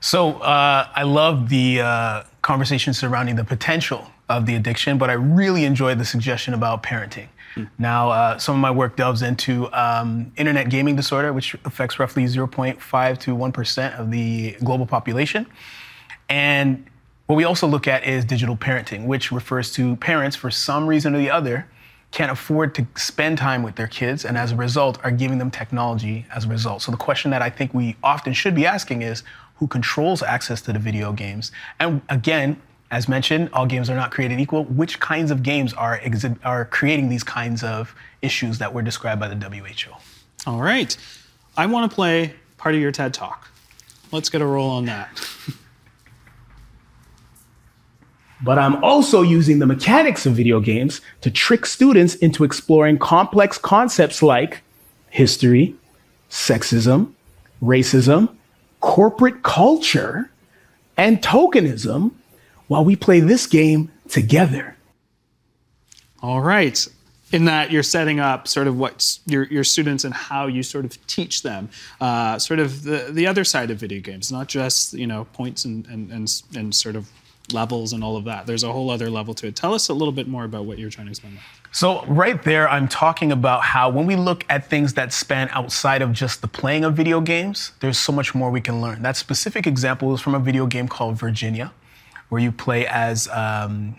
So 0.00 0.34
uh, 0.34 0.88
I 0.94 1.02
love 1.02 1.48
the 1.48 1.80
uh, 1.80 2.22
conversation 2.42 2.94
surrounding 2.94 3.36
the 3.36 3.44
potential 3.44 4.06
of 4.28 4.46
the 4.46 4.54
addiction, 4.54 4.98
but 4.98 5.10
I 5.10 5.14
really 5.14 5.64
enjoyed 5.64 5.98
the 5.98 6.04
suggestion 6.04 6.54
about 6.54 6.82
parenting. 6.82 7.28
Mm. 7.54 7.70
Now, 7.78 8.10
uh, 8.10 8.38
some 8.38 8.54
of 8.54 8.60
my 8.60 8.70
work 8.70 8.96
delves 8.96 9.22
into 9.22 9.72
um, 9.72 10.32
internet 10.36 10.68
gaming 10.68 10.96
disorder, 10.96 11.32
which 11.32 11.54
affects 11.64 11.98
roughly 11.98 12.24
0.5 12.24 13.18
to 13.20 13.36
1% 13.36 13.98
of 13.98 14.10
the 14.10 14.52
global 14.64 14.86
population. 14.86 15.46
And 16.28 16.86
what 17.26 17.36
we 17.36 17.44
also 17.44 17.66
look 17.66 17.88
at 17.88 18.04
is 18.04 18.24
digital 18.24 18.56
parenting, 18.56 19.06
which 19.06 19.32
refers 19.32 19.72
to 19.72 19.96
parents, 19.96 20.36
for 20.36 20.50
some 20.50 20.86
reason 20.86 21.14
or 21.14 21.18
the 21.18 21.30
other, 21.30 21.66
can't 22.10 22.30
afford 22.30 22.74
to 22.74 22.86
spend 22.96 23.36
time 23.36 23.62
with 23.62 23.76
their 23.76 23.86
kids 23.86 24.24
and 24.24 24.38
as 24.38 24.52
a 24.52 24.56
result 24.56 24.98
are 25.04 25.10
giving 25.10 25.36
them 25.36 25.50
technology 25.50 26.24
as 26.34 26.46
a 26.46 26.48
result. 26.48 26.80
So 26.80 26.90
the 26.90 26.96
question 26.96 27.30
that 27.32 27.42
I 27.42 27.50
think 27.50 27.74
we 27.74 27.96
often 28.02 28.32
should 28.32 28.54
be 28.54 28.64
asking 28.64 29.02
is 29.02 29.22
who 29.58 29.66
controls 29.66 30.22
access 30.22 30.60
to 30.62 30.72
the 30.72 30.78
video 30.78 31.12
games. 31.12 31.52
And 31.80 32.00
again, 32.08 32.60
as 32.90 33.08
mentioned, 33.08 33.50
all 33.52 33.66
games 33.66 33.90
are 33.90 33.96
not 33.96 34.10
created 34.10 34.40
equal. 34.40 34.64
Which 34.64 34.98
kinds 35.00 35.30
of 35.30 35.42
games 35.42 35.74
are 35.74 35.98
exi- 35.98 36.38
are 36.44 36.64
creating 36.64 37.08
these 37.08 37.22
kinds 37.22 37.62
of 37.62 37.94
issues 38.22 38.58
that 38.58 38.72
were 38.72 38.82
described 38.82 39.20
by 39.20 39.28
the 39.28 39.36
WHO? 39.36 39.92
All 40.46 40.60
right. 40.60 40.96
I 41.56 41.66
want 41.66 41.90
to 41.90 41.94
play 41.94 42.34
part 42.56 42.74
of 42.74 42.80
your 42.80 42.92
TED 42.92 43.12
Talk. 43.12 43.48
Let's 44.10 44.30
get 44.30 44.40
a 44.40 44.46
roll 44.46 44.70
on 44.70 44.86
that. 44.86 45.10
but 48.42 48.58
I'm 48.58 48.82
also 48.82 49.20
using 49.22 49.58
the 49.58 49.66
mechanics 49.66 50.24
of 50.24 50.34
video 50.34 50.60
games 50.60 51.02
to 51.20 51.30
trick 51.30 51.66
students 51.66 52.14
into 52.14 52.42
exploring 52.44 52.98
complex 52.98 53.58
concepts 53.58 54.22
like 54.22 54.62
history, 55.10 55.74
sexism, 56.30 57.12
racism, 57.62 58.34
corporate 58.80 59.42
culture, 59.42 60.30
and 60.96 61.22
tokenism 61.22 62.12
while 62.66 62.84
we 62.84 62.96
play 62.96 63.20
this 63.20 63.46
game 63.46 63.90
together. 64.08 64.76
All 66.22 66.40
right. 66.40 66.86
In 67.30 67.44
that 67.44 67.70
you're 67.70 67.82
setting 67.82 68.20
up 68.20 68.48
sort 68.48 68.66
of 68.66 68.78
what 68.78 69.18
your, 69.26 69.44
your 69.44 69.62
students 69.62 70.04
and 70.04 70.14
how 70.14 70.46
you 70.46 70.62
sort 70.62 70.86
of 70.86 71.06
teach 71.06 71.42
them, 71.42 71.68
uh, 72.00 72.38
sort 72.38 72.58
of 72.58 72.84
the, 72.84 73.08
the 73.10 73.26
other 73.26 73.44
side 73.44 73.70
of 73.70 73.78
video 73.78 74.00
games, 74.00 74.32
not 74.32 74.48
just 74.48 74.94
you 74.94 75.06
know 75.06 75.26
points 75.34 75.64
and, 75.66 75.86
and, 75.88 76.10
and, 76.10 76.42
and 76.56 76.74
sort 76.74 76.96
of 76.96 77.10
levels 77.52 77.92
and 77.92 78.02
all 78.02 78.16
of 78.16 78.24
that. 78.24 78.46
There's 78.46 78.64
a 78.64 78.72
whole 78.72 78.90
other 78.90 79.10
level 79.10 79.34
to 79.34 79.46
it. 79.46 79.56
Tell 79.56 79.74
us 79.74 79.88
a 79.88 79.94
little 79.94 80.12
bit 80.12 80.28
more 80.28 80.44
about 80.44 80.64
what 80.64 80.78
you're 80.78 80.90
trying 80.90 81.06
to 81.06 81.10
explain. 81.10 81.38
So, 81.72 82.04
right 82.06 82.42
there, 82.42 82.68
I'm 82.68 82.88
talking 82.88 83.32
about 83.32 83.62
how 83.62 83.90
when 83.90 84.06
we 84.06 84.16
look 84.16 84.44
at 84.48 84.66
things 84.66 84.94
that 84.94 85.12
span 85.12 85.48
outside 85.52 86.02
of 86.02 86.12
just 86.12 86.40
the 86.40 86.48
playing 86.48 86.84
of 86.84 86.94
video 86.94 87.20
games, 87.20 87.72
there's 87.80 87.98
so 87.98 88.12
much 88.12 88.34
more 88.34 88.50
we 88.50 88.60
can 88.60 88.80
learn. 88.80 89.02
That 89.02 89.16
specific 89.16 89.66
example 89.66 90.14
is 90.14 90.20
from 90.20 90.34
a 90.34 90.38
video 90.40 90.66
game 90.66 90.88
called 90.88 91.16
Virginia, 91.16 91.72
where 92.28 92.40
you 92.40 92.52
play 92.52 92.86
as 92.86 93.28
um, 93.28 93.96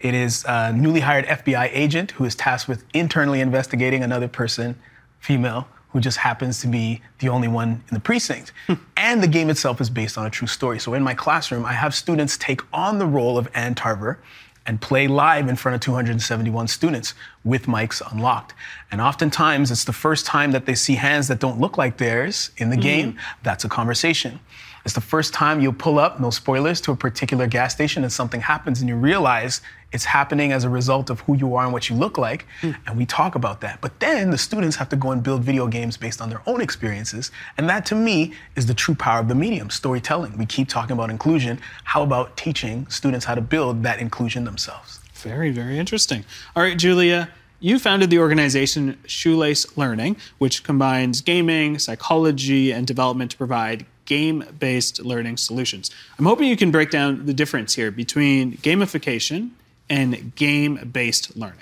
it 0.00 0.14
is 0.14 0.44
a 0.48 0.72
newly 0.72 1.00
hired 1.00 1.26
FBI 1.26 1.70
agent 1.72 2.12
who 2.12 2.24
is 2.24 2.34
tasked 2.34 2.68
with 2.68 2.84
internally 2.94 3.40
investigating 3.40 4.02
another 4.02 4.28
person, 4.28 4.78
female, 5.18 5.68
who 5.92 6.00
just 6.00 6.18
happens 6.18 6.60
to 6.60 6.66
be 6.66 7.00
the 7.18 7.28
only 7.28 7.48
one 7.48 7.82
in 7.88 7.94
the 7.94 8.00
precinct. 8.00 8.52
and 8.96 9.22
the 9.22 9.28
game 9.28 9.50
itself 9.50 9.80
is 9.80 9.90
based 9.90 10.16
on 10.16 10.26
a 10.26 10.30
true 10.30 10.46
story. 10.46 10.78
So 10.78 10.94
in 10.94 11.02
my 11.02 11.14
classroom, 11.14 11.64
I 11.64 11.72
have 11.72 11.94
students 11.94 12.36
take 12.36 12.60
on 12.72 12.98
the 12.98 13.06
role 13.06 13.36
of 13.36 13.48
Anne 13.54 13.74
Tarver 13.74 14.18
and 14.66 14.80
play 14.80 15.08
live 15.08 15.48
in 15.48 15.56
front 15.56 15.74
of 15.74 15.80
271 15.80 16.68
students 16.68 17.14
with 17.44 17.66
mics 17.66 18.02
unlocked. 18.12 18.54
And 18.92 19.00
oftentimes, 19.00 19.70
it's 19.70 19.84
the 19.84 19.92
first 19.92 20.26
time 20.26 20.52
that 20.52 20.66
they 20.66 20.74
see 20.74 20.94
hands 20.94 21.28
that 21.28 21.40
don't 21.40 21.58
look 21.58 21.78
like 21.78 21.96
theirs 21.96 22.50
in 22.58 22.70
the 22.70 22.76
mm-hmm. 22.76 22.82
game. 22.82 23.18
That's 23.42 23.64
a 23.64 23.68
conversation. 23.68 24.38
It's 24.84 24.94
the 24.94 25.00
first 25.00 25.34
time 25.34 25.60
you 25.60 25.72
pull 25.72 25.98
up, 25.98 26.20
no 26.20 26.30
spoilers, 26.30 26.80
to 26.82 26.92
a 26.92 26.96
particular 26.96 27.46
gas 27.46 27.74
station 27.74 28.02
and 28.02 28.12
something 28.12 28.40
happens 28.40 28.80
and 28.80 28.88
you 28.88 28.96
realize 28.96 29.60
it's 29.92 30.04
happening 30.04 30.52
as 30.52 30.64
a 30.64 30.68
result 30.68 31.10
of 31.10 31.20
who 31.20 31.36
you 31.36 31.54
are 31.56 31.64
and 31.64 31.72
what 31.72 31.88
you 31.88 31.96
look 31.96 32.16
like. 32.16 32.46
Mm. 32.62 32.76
And 32.86 32.96
we 32.96 33.06
talk 33.06 33.34
about 33.34 33.60
that. 33.62 33.80
But 33.80 33.98
then 34.00 34.30
the 34.30 34.38
students 34.38 34.76
have 34.76 34.88
to 34.90 34.96
go 34.96 35.10
and 35.10 35.22
build 35.22 35.42
video 35.42 35.66
games 35.66 35.96
based 35.96 36.20
on 36.20 36.30
their 36.30 36.42
own 36.46 36.60
experiences. 36.60 37.30
And 37.58 37.68
that 37.68 37.84
to 37.86 37.94
me 37.94 38.32
is 38.56 38.66
the 38.66 38.74
true 38.74 38.94
power 38.94 39.20
of 39.20 39.28
the 39.28 39.34
medium, 39.34 39.70
storytelling. 39.70 40.38
We 40.38 40.46
keep 40.46 40.68
talking 40.68 40.92
about 40.92 41.10
inclusion. 41.10 41.60
How 41.84 42.02
about 42.02 42.36
teaching 42.36 42.86
students 42.88 43.26
how 43.26 43.34
to 43.34 43.40
build 43.40 43.82
that 43.82 43.98
inclusion 43.98 44.44
themselves? 44.44 45.00
Very, 45.14 45.50
very 45.50 45.78
interesting. 45.78 46.24
All 46.54 46.62
right, 46.62 46.78
Julia. 46.78 47.30
You 47.62 47.78
founded 47.78 48.08
the 48.08 48.18
organization 48.18 48.98
Shoelace 49.06 49.76
Learning, 49.76 50.16
which 50.38 50.64
combines 50.64 51.20
gaming, 51.20 51.78
psychology, 51.78 52.72
and 52.72 52.86
development 52.86 53.32
to 53.32 53.36
provide 53.36 53.84
game 54.06 54.44
based 54.58 55.04
learning 55.04 55.36
solutions. 55.36 55.90
I'm 56.18 56.24
hoping 56.24 56.48
you 56.48 56.56
can 56.56 56.70
break 56.70 56.90
down 56.90 57.26
the 57.26 57.34
difference 57.34 57.74
here 57.74 57.90
between 57.90 58.56
gamification 58.56 59.50
and 59.90 60.34
game 60.36 60.90
based 60.92 61.36
learning. 61.36 61.58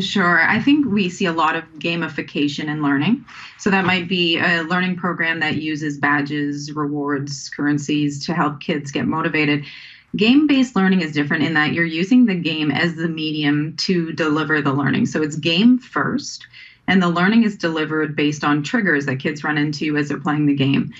Sure. 0.00 0.40
I 0.40 0.60
think 0.60 0.86
we 0.86 1.08
see 1.10 1.26
a 1.26 1.32
lot 1.32 1.54
of 1.54 1.64
gamification 1.74 2.64
in 2.64 2.82
learning. 2.82 3.24
So 3.58 3.70
that 3.70 3.84
might 3.84 4.08
be 4.08 4.38
a 4.38 4.62
learning 4.62 4.96
program 4.96 5.40
that 5.40 5.56
uses 5.56 5.98
badges, 5.98 6.72
rewards, 6.72 7.50
currencies 7.50 8.24
to 8.26 8.34
help 8.34 8.60
kids 8.60 8.90
get 8.90 9.06
motivated. 9.06 9.64
Game 10.16 10.46
based 10.46 10.76
learning 10.76 11.02
is 11.02 11.12
different 11.12 11.44
in 11.44 11.54
that 11.54 11.72
you're 11.72 11.84
using 11.84 12.26
the 12.26 12.34
game 12.34 12.70
as 12.70 12.94
the 12.94 13.08
medium 13.08 13.76
to 13.78 14.12
deliver 14.12 14.60
the 14.60 14.72
learning. 14.72 15.06
So 15.06 15.22
it's 15.22 15.36
game 15.36 15.78
first, 15.78 16.46
and 16.86 17.02
the 17.02 17.08
learning 17.08 17.44
is 17.44 17.56
delivered 17.56 18.16
based 18.16 18.44
on 18.44 18.62
triggers 18.62 19.06
that 19.06 19.20
kids 19.20 19.44
run 19.44 19.58
into 19.58 19.96
as 19.96 20.08
they're 20.08 20.18
playing 20.18 20.46
the 20.46 20.54
game 20.54 20.92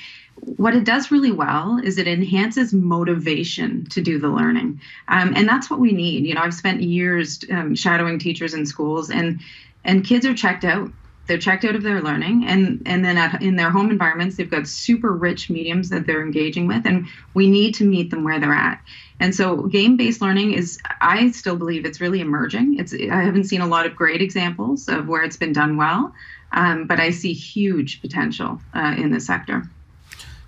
what 0.44 0.74
it 0.74 0.84
does 0.84 1.10
really 1.10 1.30
well 1.30 1.80
is 1.82 1.98
it 1.98 2.08
enhances 2.08 2.72
motivation 2.72 3.86
to 3.86 4.00
do 4.00 4.18
the 4.18 4.28
learning. 4.28 4.80
Um, 5.06 5.34
and 5.36 5.48
that's 5.48 5.70
what 5.70 5.78
we 5.78 5.92
need. 5.92 6.26
You 6.26 6.34
know 6.34 6.40
i've 6.42 6.54
spent 6.54 6.82
years 6.82 7.44
um, 7.50 7.74
shadowing 7.74 8.18
teachers 8.18 8.54
in 8.54 8.66
schools 8.66 9.10
and 9.10 9.40
and 9.84 10.04
kids 10.04 10.26
are 10.26 10.34
checked 10.34 10.64
out. 10.64 10.90
They're 11.28 11.38
checked 11.38 11.64
out 11.64 11.76
of 11.76 11.84
their 11.84 12.02
learning 12.02 12.44
and 12.46 12.82
and 12.86 13.04
then 13.04 13.16
at, 13.16 13.40
in 13.42 13.54
their 13.54 13.70
home 13.70 13.90
environments 13.90 14.36
they've 14.36 14.50
got 14.50 14.66
super 14.66 15.12
rich 15.12 15.48
mediums 15.48 15.90
that 15.90 16.06
they're 16.06 16.24
engaging 16.24 16.66
with 16.66 16.84
and 16.86 17.06
we 17.34 17.48
need 17.48 17.74
to 17.76 17.84
meet 17.84 18.10
them 18.10 18.24
where 18.24 18.40
they're 18.40 18.52
at. 18.52 18.82
And 19.20 19.32
so 19.32 19.62
game 19.68 19.96
based 19.96 20.20
learning 20.20 20.52
is 20.54 20.78
i 21.00 21.30
still 21.30 21.56
believe 21.56 21.84
it's 21.86 22.00
really 22.00 22.20
emerging. 22.20 22.78
It's 22.80 22.92
i 22.92 23.22
haven't 23.22 23.44
seen 23.44 23.60
a 23.60 23.68
lot 23.68 23.86
of 23.86 23.94
great 23.94 24.20
examples 24.20 24.88
of 24.88 25.06
where 25.06 25.22
it's 25.22 25.36
been 25.36 25.52
done 25.52 25.76
well 25.76 26.12
Um, 26.52 26.86
but 26.86 27.00
I 27.00 27.10
see 27.10 27.32
huge 27.32 28.00
potential 28.00 28.60
uh, 28.74 28.94
in 28.98 29.10
the 29.12 29.20
sector. 29.20 29.70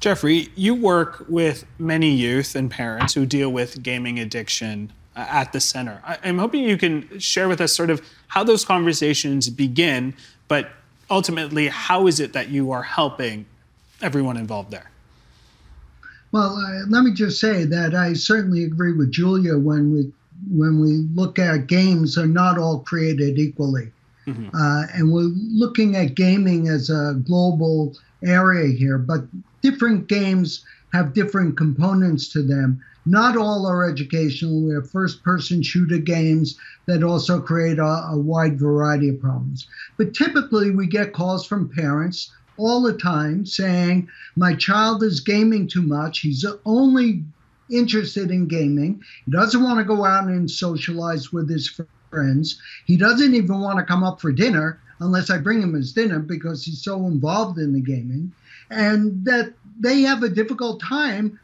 Jeffrey, 0.05 0.51
you 0.55 0.75
work 0.75 1.25
with 1.31 1.65
many 1.79 2.11
youth 2.11 2.55
and 2.55 2.71
parents 2.71 3.15
who 3.15 3.25
deal 3.25 3.51
with 3.51 3.83
gaming 3.83 4.19
addiction 4.19 4.93
uh, 5.17 5.25
at 5.31 5.55
the 5.55 5.61
center. 5.61 6.03
I, 6.05 6.19
am 6.25 6.37
hoping 6.37 6.63
you 6.63 6.77
can 6.77 7.19
share 7.19 7.49
with 7.49 7.59
us 7.59 7.75
sort 7.75 7.89
of 7.89 8.07
how 8.27 8.45
those 8.45 8.67
conversations 8.67 9.49
begin, 9.49 10.13
but 10.47 10.69
ultimately, 11.09 11.69
how 11.69 12.07
is 12.07 12.21
it 12.21 12.35
that 12.35 12.51
you 12.51 12.71
are 12.71 12.83
helping 12.83 13.47
everyone 14.03 14.37
involved 14.37 14.71
there? 14.71 14.91
Well, 16.33 16.55
uh, 16.55 16.85
let 16.91 17.03
me 17.03 17.15
just 17.15 17.41
say 17.41 17.65
that 17.65 17.95
I 17.95 18.13
certainly 18.13 18.65
agree 18.65 18.93
with 18.93 19.11
Julia 19.11 19.57
when 19.59 19.91
we 19.91 20.13
when 20.51 20.81
we 20.81 21.09
look 21.15 21.39
at 21.39 21.67
games 21.67 22.19
are 22.19 22.27
not 22.27 22.59
all 22.59 22.81
created 22.81 23.39
equally. 23.39 23.91
Mm-hmm. 24.27 24.55
Uh, 24.55 24.85
and 24.93 25.11
we're 25.11 25.33
looking 25.33 25.97
at 25.97 26.15
gaming 26.15 26.69
as 26.69 26.91
a 26.91 27.15
global 27.25 27.97
area 28.23 28.71
here, 28.77 28.99
but 28.99 29.25
different 29.65 30.07
games 30.09 30.63
have 30.93 31.15
different 31.15 31.57
components 31.57 32.29
to 32.29 32.43
them. 32.43 32.79
Not 33.07 33.35
all 33.37 33.67
are 33.67 33.89
educational. 33.89 34.63
We 34.63 34.75
have 34.75 34.91
first 34.91 35.23
person 35.23 35.63
shooter 35.63 35.99
games 35.99 36.57
that 36.87 37.03
also 37.03 37.41
create 37.41 37.79
a, 37.79 38.11
a 38.11 38.19
wide 38.19 38.61
variety 38.61 39.09
of 39.09 39.21
problems. 39.21 39.67
But 39.97 40.13
typically, 40.13 40.71
we 40.71 40.87
get 40.87 41.15
calls 41.15 41.47
from 41.47 41.71
parents 41.71 42.31
all 42.59 42.83
the 42.83 42.93
time 42.93 43.47
saying, 43.47 44.09
My 44.37 44.55
child 44.55 45.03
is 45.03 45.21
gaming 45.21 45.67
too 45.67 45.83
much. 45.83 46.21
He's 46.21 46.45
only 46.67 47.25
interested 47.71 48.31
in 48.31 48.47
gaming. 48.47 49.03
He 49.25 49.33
doesn't 49.33 49.63
want 49.63 49.79
to 49.79 49.85
go 49.85 50.05
out 50.05 50.29
and 50.29 50.51
socialize 50.51 51.33
with 51.33 51.49
his 51.49 51.81
friends. 52.11 52.61
He 52.85 52.99
doesn't 52.99 53.35
even 53.35 53.61
want 53.61 53.79
to 53.79 53.85
come 53.85 54.05
up 54.05 54.21
for 54.21 54.31
dinner 54.31 54.79
unless 55.01 55.31
I 55.31 55.39
bring 55.39 55.63
him 55.63 55.75
his 55.75 55.93
dinner 55.93 56.19
because 56.19 56.65
he's 56.65 56.83
so 56.83 57.07
involved 57.07 57.59
in 57.59 57.73
the 57.73 57.81
gaming. 57.81 58.33
And 58.75 59.25
that 59.25 59.55
they 59.79 60.03
have 60.03 60.23
a 60.23 60.29
difficult 60.29 60.81
time 60.83 61.39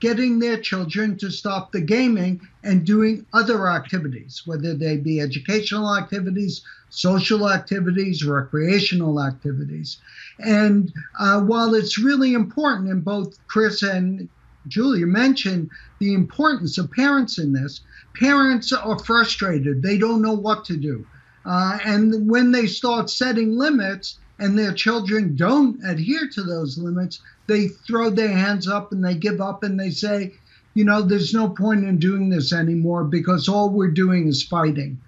getting 0.00 0.38
their 0.38 0.60
children 0.60 1.16
to 1.18 1.30
stop 1.30 1.72
the 1.72 1.80
gaming 1.80 2.40
and 2.62 2.86
doing 2.86 3.26
other 3.32 3.68
activities, 3.68 4.42
whether 4.46 4.74
they 4.74 4.96
be 4.96 5.20
educational 5.20 5.96
activities, 5.96 6.62
social 6.90 7.50
activities, 7.50 8.24
recreational 8.24 9.20
activities. 9.20 9.98
And 10.38 10.92
uh, 11.18 11.40
while 11.42 11.74
it's 11.74 11.98
really 11.98 12.34
important, 12.34 12.90
and 12.90 13.04
both 13.04 13.38
Chris 13.48 13.82
and 13.82 14.28
Julia 14.68 15.06
mentioned 15.06 15.70
the 15.98 16.14
importance 16.14 16.78
of 16.78 16.90
parents 16.92 17.38
in 17.38 17.52
this, 17.52 17.80
parents 18.14 18.72
are 18.72 18.98
frustrated. 18.98 19.82
They 19.82 19.98
don't 19.98 20.22
know 20.22 20.34
what 20.34 20.64
to 20.66 20.76
do. 20.76 21.06
Uh, 21.44 21.78
and 21.84 22.28
when 22.28 22.52
they 22.52 22.66
start 22.66 23.10
setting 23.10 23.56
limits 23.56 24.18
and 24.38 24.58
their 24.58 24.72
children 24.72 25.34
don't 25.34 25.82
adhere 25.84 26.28
to 26.28 26.42
those 26.42 26.78
limits, 26.78 27.20
they 27.46 27.68
throw 27.68 28.10
their 28.10 28.28
hands 28.32 28.68
up 28.68 28.92
and 28.92 29.04
they 29.04 29.14
give 29.14 29.40
up 29.40 29.62
and 29.62 29.78
they 29.78 29.90
say, 29.90 30.32
you 30.74 30.84
know, 30.84 31.02
there's 31.02 31.34
no 31.34 31.48
point 31.48 31.84
in 31.84 31.98
doing 31.98 32.28
this 32.28 32.52
anymore 32.52 33.04
because 33.04 33.48
all 33.48 33.70
we're 33.70 33.88
doing 33.88 34.28
is 34.28 34.42
fighting. 34.42 35.00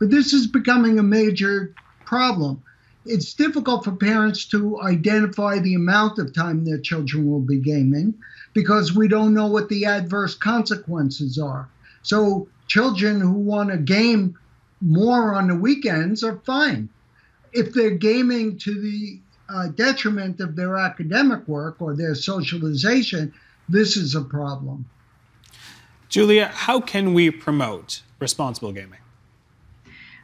But 0.00 0.10
this 0.10 0.32
is 0.32 0.46
becoming 0.48 0.98
a 0.98 1.04
major 1.04 1.74
problem. 2.04 2.62
It's 3.06 3.34
difficult 3.34 3.84
for 3.84 3.92
parents 3.92 4.44
to 4.46 4.80
identify 4.80 5.58
the 5.58 5.74
amount 5.74 6.18
of 6.18 6.32
time 6.32 6.64
their 6.64 6.78
children 6.78 7.30
will 7.30 7.40
be 7.40 7.58
gaming 7.58 8.14
because 8.52 8.94
we 8.94 9.08
don't 9.08 9.34
know 9.34 9.46
what 9.46 9.68
the 9.68 9.86
adverse 9.86 10.34
consequences 10.34 11.38
are. 11.38 11.68
So, 12.02 12.48
children 12.66 13.20
who 13.20 13.32
want 13.32 13.70
to 13.70 13.78
game 13.78 14.36
more 14.80 15.34
on 15.34 15.48
the 15.48 15.54
weekends 15.54 16.24
are 16.24 16.40
fine. 16.44 16.88
If 17.52 17.72
they're 17.72 17.90
gaming 17.90 18.58
to 18.58 18.80
the 18.80 19.20
uh, 19.48 19.68
detriment 19.68 20.40
of 20.40 20.56
their 20.56 20.76
academic 20.76 21.46
work 21.46 21.80
or 21.80 21.94
their 21.94 22.14
socialization, 22.14 23.32
this 23.68 23.96
is 23.96 24.14
a 24.14 24.22
problem. 24.22 24.86
Julia, 26.08 26.48
how 26.48 26.80
can 26.80 27.14
we 27.14 27.30
promote 27.30 28.02
responsible 28.18 28.72
gaming? 28.72 28.98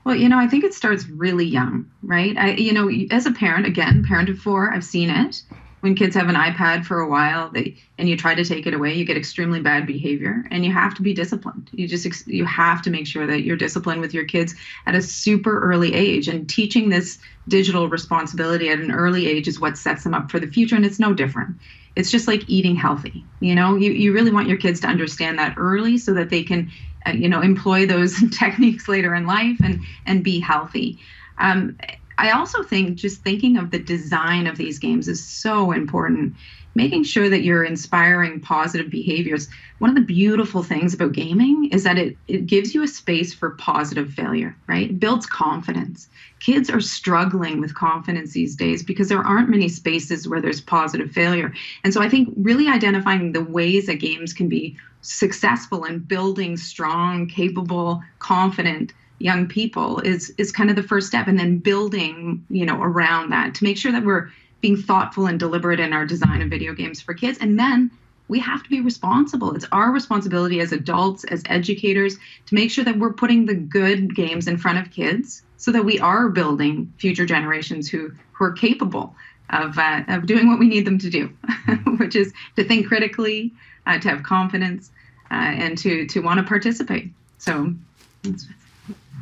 Well, 0.05 0.17
you 0.17 0.29
know, 0.29 0.39
I 0.39 0.47
think 0.47 0.65
it 0.65 0.73
starts 0.73 1.07
really 1.09 1.45
young, 1.45 1.91
right? 2.03 2.37
I, 2.37 2.51
you 2.53 2.73
know, 2.73 2.91
as 3.11 3.27
a 3.27 3.33
parent, 3.33 3.67
again, 3.67 4.05
parent 4.07 4.29
of 4.29 4.39
four, 4.39 4.73
I've 4.73 4.85
seen 4.85 5.11
it 5.11 5.43
when 5.81 5.95
kids 5.95 6.17
have 6.17 6.29
an 6.29 6.35
iPad 6.35 6.85
for 6.85 7.01
a 7.01 7.09
while 7.09 7.51
they, 7.51 7.77
and 7.99 8.09
you 8.09 8.17
try 8.17 8.35
to 8.35 8.45
take 8.45 8.67
it 8.67 8.75
away, 8.75 8.95
you 8.95 9.05
get 9.05 9.17
extremely 9.17 9.61
bad 9.61 9.87
behavior 9.87 10.45
and 10.51 10.65
you 10.65 10.73
have 10.73 10.95
to 10.95 11.03
be 11.03 11.15
disciplined. 11.15 11.71
You 11.73 11.87
just 11.87 12.27
you 12.27 12.45
have 12.45 12.83
to 12.83 12.91
make 12.91 13.07
sure 13.07 13.27
that 13.27 13.43
you're 13.43 13.57
disciplined 13.57 14.01
with 14.01 14.13
your 14.13 14.25
kids 14.25 14.55
at 14.87 14.97
a 14.97 15.03
super 15.03 15.61
early 15.61 15.95
age 15.95 16.27
and 16.27 16.49
teaching 16.49 16.89
this 16.89 17.19
digital 17.47 17.89
responsibility 17.89 18.69
at 18.71 18.81
an 18.81 18.91
early 18.91 19.27
age 19.27 19.47
is 19.47 19.61
what 19.61 19.79
sets 19.79 20.05
them 20.05 20.15
up 20.15 20.31
for 20.31 20.41
the 20.41 20.49
future 20.49 20.75
and 20.75 20.85
it's 20.85 20.99
no 20.99 21.15
different. 21.15 21.57
It's 21.95 22.11
just 22.11 22.29
like 22.29 22.49
eating 22.49 22.77
healthy. 22.77 23.27
You 23.41 23.55
know, 23.55 23.77
you, 23.77 23.93
you 23.93 24.13
really 24.13 24.33
want 24.33 24.49
your 24.49 24.59
kids 24.59 24.81
to 24.81 24.89
understand 24.89 25.39
that 25.39 25.55
early 25.57 25.99
so 25.99 26.13
that 26.15 26.31
they 26.31 26.43
can 26.43 26.71
uh, 27.07 27.13
you 27.13 27.29
know 27.29 27.41
employ 27.41 27.87
those 27.87 28.17
techniques 28.39 28.89
later 28.89 29.15
in 29.15 29.27
life 29.27 29.59
and 29.63 29.81
and 30.07 30.25
be 30.25 30.41
healthy. 30.41 31.01
Um, 31.39 31.77
I 32.19 32.33
also 32.33 32.65
think 32.65 32.97
just 32.97 33.23
thinking 33.23 33.57
of 33.57 33.71
the 33.71 33.79
design 33.79 34.49
of 34.49 34.59
these 34.59 34.81
games 34.81 35.07
is 35.07 35.25
so 35.25 35.71
important. 35.71 36.35
Making 36.75 37.05
sure 37.05 37.29
that 37.29 37.43
you're 37.43 37.65
inspiring 37.65 38.41
positive 38.41 38.91
behaviors. 38.91 39.49
One 39.79 39.91
of 39.91 39.97
the 39.97 40.03
beautiful 40.03 40.63
things 40.63 40.95
about 40.95 41.13
gaming 41.13 41.71
is 41.73 41.83
that 41.85 41.97
it, 41.97 42.17
it 42.29 42.47
gives 42.47 42.75
you 42.75 42.83
a 42.83 42.89
space 42.89 43.33
for 43.33 43.51
positive 43.51 44.13
failure, 44.13 44.57
right? 44.67 44.91
It 44.91 45.01
builds 45.01 45.27
confidence. 45.27 46.09
Kids 46.41 46.69
are 46.71 46.81
struggling 46.81 47.61
with 47.61 47.75
confidence 47.75 48.33
these 48.33 48.55
days 48.55 48.83
because 48.83 49.09
there 49.09 49.23
aren't 49.23 49.49
many 49.49 49.69
spaces 49.69 50.29
where 50.29 50.41
there's 50.41 50.61
positive 50.61 51.11
failure. 51.11 51.53
And 51.83 51.95
so 51.95 52.01
I 52.03 52.09
think 52.09 52.33
really 52.37 52.69
identifying 52.69 53.33
the 53.33 53.45
ways 53.45 53.87
that 53.87 53.97
games 53.97 54.33
can 54.33 54.49
be 54.49 54.77
successful 55.01 55.85
in 55.85 56.01
building 56.01 56.57
strong, 56.57 57.29
capable, 57.29 58.03
confident 58.19 58.93
young 59.19 59.47
people 59.49 60.01
is 60.01 60.33
is 60.39 60.53
kind 60.53 60.71
of 60.71 60.77
the 60.77 60.83
first 60.83 61.09
step 61.09 61.27
and 61.27 61.39
then 61.39 61.59
building 61.59 62.45
you 62.51 62.65
know 62.65 62.81
around 62.81 63.31
that 63.31 63.55
to 63.55 63.65
make 63.65 63.77
sure 63.77 63.93
that 63.93 64.05
we're 64.05 64.31
being 64.61 64.77
thoughtful 64.77 65.27
and 65.27 65.39
deliberate 65.39 65.81
in 65.81 65.93
our 65.93 66.05
design 66.05 66.43
of 66.43 66.51
video 66.51 66.73
games 66.75 67.01
for 67.01 67.15
kids. 67.15 67.39
And 67.41 67.59
then 67.59 67.91
we 68.27 68.39
have 68.41 68.63
to 68.63 68.69
be 68.69 68.81
responsible. 68.81 69.55
It's 69.55 69.67
our 69.73 69.91
responsibility 69.91 70.61
as 70.61 70.73
adults 70.73 71.25
as 71.25 71.43
educators 71.47 72.17
to 72.47 72.55
make 72.55 72.71
sure 72.71 72.85
that 72.85 72.99
we're 72.99 73.13
putting 73.13 73.47
the 73.47 73.55
good 73.55 74.15
games 74.15 74.49
in 74.49 74.59
front 74.59 74.79
of 74.79 74.93
kids 74.93 75.43
so 75.57 75.73
that 75.73 75.85
we 75.85 75.99
are 75.99 76.29
building 76.29 76.93
future 76.99 77.27
generations 77.27 77.89
who 77.89 78.13
who 78.33 78.45
are 78.45 78.53
capable 78.53 79.15
of 79.51 79.79
uh, 79.79 80.03
of 80.09 80.27
doing 80.27 80.49
what 80.49 80.59
we 80.59 80.69
need 80.69 80.85
them 80.85 80.99
to 80.99 81.11
do 81.11 81.27
which 81.99 82.15
is 82.15 82.33
to 82.57 82.65
think 82.65 82.87
critically 82.87 83.53
uh, 83.87 83.99
to 83.99 84.09
have 84.09 84.23
confidence 84.23 84.91
uh, 85.31 85.35
and 85.35 85.79
to 85.79 86.07
to 86.07 86.21
want 86.21 86.39
to 86.39 86.45
participate. 86.45 87.11
So 87.39 87.73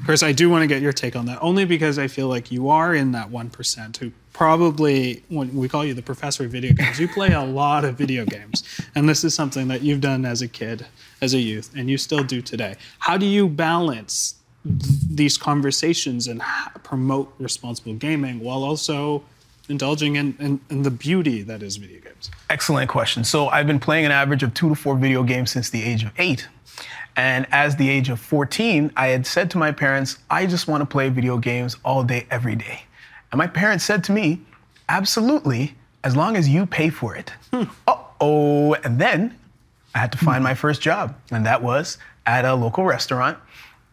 Chris, 0.04 0.22
I 0.22 0.32
do 0.32 0.48
want 0.48 0.62
to 0.62 0.66
get 0.66 0.82
your 0.82 0.92
take 0.92 1.16
on 1.16 1.26
that, 1.26 1.38
only 1.42 1.64
because 1.64 1.98
I 1.98 2.06
feel 2.06 2.28
like 2.28 2.52
you 2.52 2.68
are 2.68 2.94
in 2.94 3.12
that 3.12 3.30
1% 3.30 3.96
who 3.96 4.12
probably, 4.32 5.22
when 5.28 5.54
we 5.56 5.68
call 5.68 5.84
you 5.84 5.94
the 5.94 6.02
professor 6.02 6.44
of 6.44 6.50
video 6.50 6.72
games, 6.74 7.00
you 7.00 7.08
play 7.08 7.32
a 7.32 7.42
lot 7.42 7.84
of 7.84 7.96
video 7.96 8.24
games. 8.24 8.62
And 8.94 9.08
this 9.08 9.24
is 9.24 9.34
something 9.34 9.68
that 9.68 9.82
you've 9.82 10.02
done 10.02 10.24
as 10.24 10.42
a 10.42 10.48
kid, 10.48 10.86
as 11.22 11.32
a 11.34 11.38
youth, 11.38 11.72
and 11.74 11.88
you 11.88 11.96
still 11.96 12.22
do 12.22 12.42
today. 12.42 12.76
How 12.98 13.16
do 13.16 13.26
you 13.26 13.48
balance 13.48 14.34
these 14.64 15.38
conversations 15.38 16.28
and 16.28 16.42
promote 16.82 17.32
responsible 17.38 17.94
gaming 17.94 18.40
while 18.40 18.62
also 18.62 19.24
indulging 19.68 20.16
in, 20.16 20.36
in, 20.38 20.60
in, 20.70 20.82
the 20.82 20.90
beauty 20.90 21.42
that 21.42 21.62
is 21.62 21.76
video 21.76 22.00
games? 22.00 22.30
Excellent 22.50 22.90
question. 22.90 23.24
So 23.24 23.48
I've 23.48 23.66
been 23.66 23.80
playing 23.80 24.04
an 24.04 24.12
average 24.12 24.42
of 24.42 24.54
two 24.54 24.68
to 24.68 24.74
four 24.74 24.96
video 24.96 25.22
games 25.22 25.50
since 25.50 25.70
the 25.70 25.82
age 25.82 26.04
of 26.04 26.12
eight. 26.18 26.46
And 27.16 27.46
as 27.50 27.76
the 27.76 27.88
age 27.88 28.10
of 28.10 28.20
14, 28.20 28.92
I 28.96 29.08
had 29.08 29.26
said 29.26 29.50
to 29.52 29.58
my 29.58 29.72
parents, 29.72 30.18
I 30.30 30.46
just 30.46 30.68
want 30.68 30.82
to 30.82 30.86
play 30.86 31.08
video 31.08 31.38
games 31.38 31.76
all 31.84 32.04
day, 32.04 32.26
every 32.30 32.56
day. 32.56 32.82
And 33.32 33.38
my 33.38 33.46
parents 33.46 33.84
said 33.84 34.04
to 34.04 34.12
me, 34.12 34.42
absolutely, 34.88 35.74
as 36.04 36.14
long 36.14 36.36
as 36.36 36.48
you 36.48 36.66
pay 36.66 36.90
for 36.90 37.16
it. 37.16 37.32
Hmm. 37.52 37.64
oh. 38.20 38.76
And 38.84 38.98
then 38.98 39.36
I 39.94 39.98
had 39.98 40.12
to 40.12 40.18
find 40.18 40.44
my 40.44 40.54
first 40.54 40.80
job, 40.82 41.16
and 41.30 41.46
that 41.46 41.62
was 41.62 41.98
at 42.26 42.44
a 42.44 42.54
local 42.54 42.84
restaurant. 42.84 43.38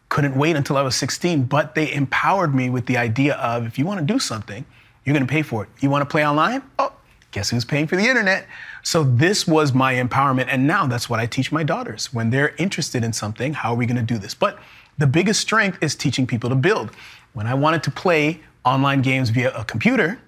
Couldn't 0.10 0.36
wait 0.36 0.56
until 0.56 0.78
I 0.78 0.82
was 0.82 0.96
16, 0.96 1.46
but 1.46 1.76
they 1.76 1.92
empowered 1.92 2.54
me 2.54 2.70
with 2.70 2.86
the 2.86 2.98
idea 2.98 3.36
of 3.36 3.66
if 3.66 3.80
you 3.80 3.86
want 3.86 4.00
to 4.00 4.06
do 4.06 4.20
something, 4.20 4.66
you're 5.06 5.14
going 5.14 5.26
to 5.26 5.32
pay 5.32 5.42
for 5.42 5.64
it. 5.64 5.70
You 5.80 5.90
want 5.90 6.02
to 6.02 6.12
play 6.12 6.26
online? 6.28 6.62
Oh, 6.78 6.94
guess 7.34 7.50
who's 7.50 7.66
paying 7.66 7.88
for 7.88 7.98
the 7.98 8.08
internet? 8.08 8.48
So 8.84 9.04
this 9.04 9.46
was 9.46 9.74
my 9.74 9.96
empowerment. 9.96 10.48
And 10.48 10.66
now 10.66 10.88
that's 10.88 11.10
what 11.10 11.20
I 11.20 11.26
teach 11.26 11.52
my 11.52 11.64
daughters. 11.64 12.14
When 12.14 12.30
they're 12.30 12.56
interested 12.56 13.04
in 13.04 13.12
something, 13.12 13.54
how 13.54 13.74
are 13.74 13.76
we 13.76 13.86
going 13.86 13.98
to 13.98 14.14
do 14.14 14.18
this? 14.18 14.34
But 14.34 14.60
the 14.98 15.08
biggest 15.08 15.42
strength 15.42 15.80
is 15.82 15.96
teaching 15.96 16.26
people 16.26 16.50
to 16.50 16.56
build. 16.56 16.92
When 17.34 17.48
I 17.48 17.56
wanted 17.56 17.84
to 17.84 17.92
play 17.92 18.40
online 18.64 19.02
games 19.02 19.32
via 19.32 19.52
a 19.54 19.66
computer, 19.66 20.20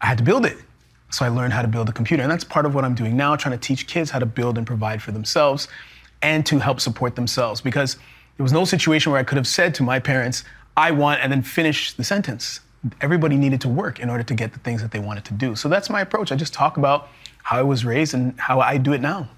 I 0.00 0.06
had 0.06 0.18
to 0.18 0.24
build 0.24 0.46
it. 0.46 0.56
So 1.10 1.24
I 1.24 1.28
learned 1.28 1.52
how 1.52 1.62
to 1.62 1.68
build 1.68 1.88
a 1.88 1.92
computer. 1.92 2.22
And 2.22 2.30
that's 2.30 2.44
part 2.44 2.66
of 2.66 2.74
what 2.74 2.84
I'm 2.84 2.94
doing 2.94 3.16
now, 3.16 3.36
trying 3.36 3.58
to 3.58 3.60
teach 3.60 3.86
kids 3.86 4.10
how 4.10 4.18
to 4.18 4.26
build 4.26 4.56
and 4.58 4.66
provide 4.66 5.02
for 5.02 5.12
themselves 5.12 5.68
and 6.22 6.46
to 6.46 6.58
help 6.58 6.80
support 6.80 7.16
themselves. 7.16 7.60
Because 7.60 7.96
there 8.36 8.44
was 8.44 8.52
no 8.52 8.64
situation 8.64 9.12
where 9.12 9.20
I 9.20 9.24
could 9.24 9.36
have 9.36 9.46
said 9.46 9.74
to 9.76 9.82
my 9.82 9.98
parents, 9.98 10.44
I 10.76 10.90
want, 10.90 11.20
and 11.22 11.32
then 11.32 11.42
finish 11.42 11.92
the 11.92 12.04
sentence. 12.04 12.60
Everybody 13.00 13.36
needed 13.36 13.60
to 13.62 13.68
work 13.68 13.98
in 14.00 14.10
order 14.10 14.22
to 14.22 14.34
get 14.34 14.52
the 14.52 14.58
things 14.60 14.82
that 14.82 14.90
they 14.90 14.98
wanted 14.98 15.24
to 15.26 15.34
do. 15.34 15.56
So 15.56 15.68
that's 15.68 15.90
my 15.90 16.00
approach. 16.00 16.32
I 16.32 16.36
just 16.36 16.52
talk 16.52 16.76
about 16.76 17.08
how 17.42 17.58
I 17.58 17.62
was 17.62 17.84
raised 17.84 18.14
and 18.14 18.38
how 18.38 18.60
I 18.60 18.76
do 18.78 18.92
it 18.92 19.00
now. 19.00 19.28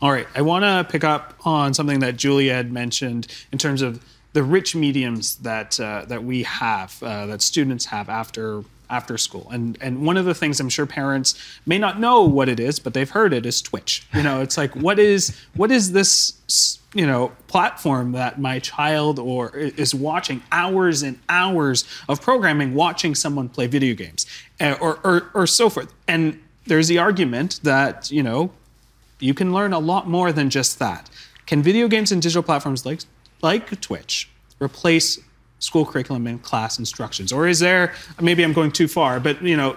All 0.00 0.12
right, 0.12 0.26
I 0.34 0.42
want 0.42 0.64
to 0.64 0.86
pick 0.90 1.04
up 1.04 1.34
on 1.46 1.72
something 1.72 2.00
that 2.00 2.16
Julia 2.16 2.54
had 2.54 2.72
mentioned 2.72 3.26
in 3.52 3.58
terms 3.58 3.80
of 3.80 4.04
the 4.34 4.42
rich 4.42 4.74
mediums 4.74 5.36
that 5.36 5.78
uh, 5.80 6.04
that 6.08 6.24
we 6.24 6.42
have, 6.42 7.00
uh, 7.02 7.26
that 7.26 7.40
students 7.40 7.86
have 7.86 8.08
after 8.08 8.64
after 8.90 9.18
school. 9.18 9.48
And 9.50 9.78
and 9.80 10.06
one 10.06 10.16
of 10.16 10.24
the 10.24 10.34
things 10.34 10.60
I'm 10.60 10.68
sure 10.68 10.86
parents 10.86 11.34
may 11.66 11.78
not 11.78 11.98
know 11.98 12.22
what 12.22 12.48
it 12.48 12.60
is, 12.60 12.78
but 12.78 12.94
they've 12.94 13.10
heard 13.10 13.32
it 13.32 13.46
is 13.46 13.62
Twitch. 13.62 14.06
You 14.14 14.22
know, 14.22 14.40
it's 14.40 14.56
like 14.56 14.74
what 14.74 14.98
is 14.98 15.38
what 15.54 15.70
is 15.70 15.92
this 15.92 16.78
you 16.94 17.06
know 17.06 17.32
platform 17.48 18.12
that 18.12 18.40
my 18.40 18.58
child 18.60 19.18
or 19.18 19.50
is 19.56 19.94
watching 19.94 20.42
hours 20.52 21.02
and 21.02 21.18
hours 21.28 21.84
of 22.08 22.20
programming 22.20 22.74
watching 22.74 23.14
someone 23.14 23.48
play 23.48 23.66
video 23.66 23.94
games 23.94 24.26
uh, 24.60 24.76
or 24.80 24.98
or, 25.04 25.30
or 25.34 25.46
so 25.46 25.68
forth. 25.68 25.92
And 26.06 26.40
there's 26.66 26.88
the 26.88 26.98
argument 26.98 27.60
that, 27.62 28.10
you 28.10 28.22
know, 28.22 28.50
you 29.18 29.34
can 29.34 29.52
learn 29.52 29.72
a 29.72 29.78
lot 29.78 30.08
more 30.08 30.32
than 30.32 30.50
just 30.50 30.78
that. 30.78 31.10
Can 31.46 31.62
video 31.62 31.88
games 31.88 32.10
and 32.10 32.22
digital 32.22 32.42
platforms 32.42 32.86
like 32.86 33.00
like 33.42 33.80
Twitch 33.80 34.30
replace 34.60 35.18
school 35.64 35.84
curriculum 35.84 36.26
and 36.26 36.42
class 36.42 36.78
instructions? 36.78 37.32
Or 37.32 37.48
is 37.48 37.58
there 37.60 37.94
maybe 38.20 38.42
i'm 38.44 38.52
going 38.52 38.72
too 38.72 38.88
far 38.88 39.20
but 39.20 39.42
you 39.42 39.56
know 39.56 39.76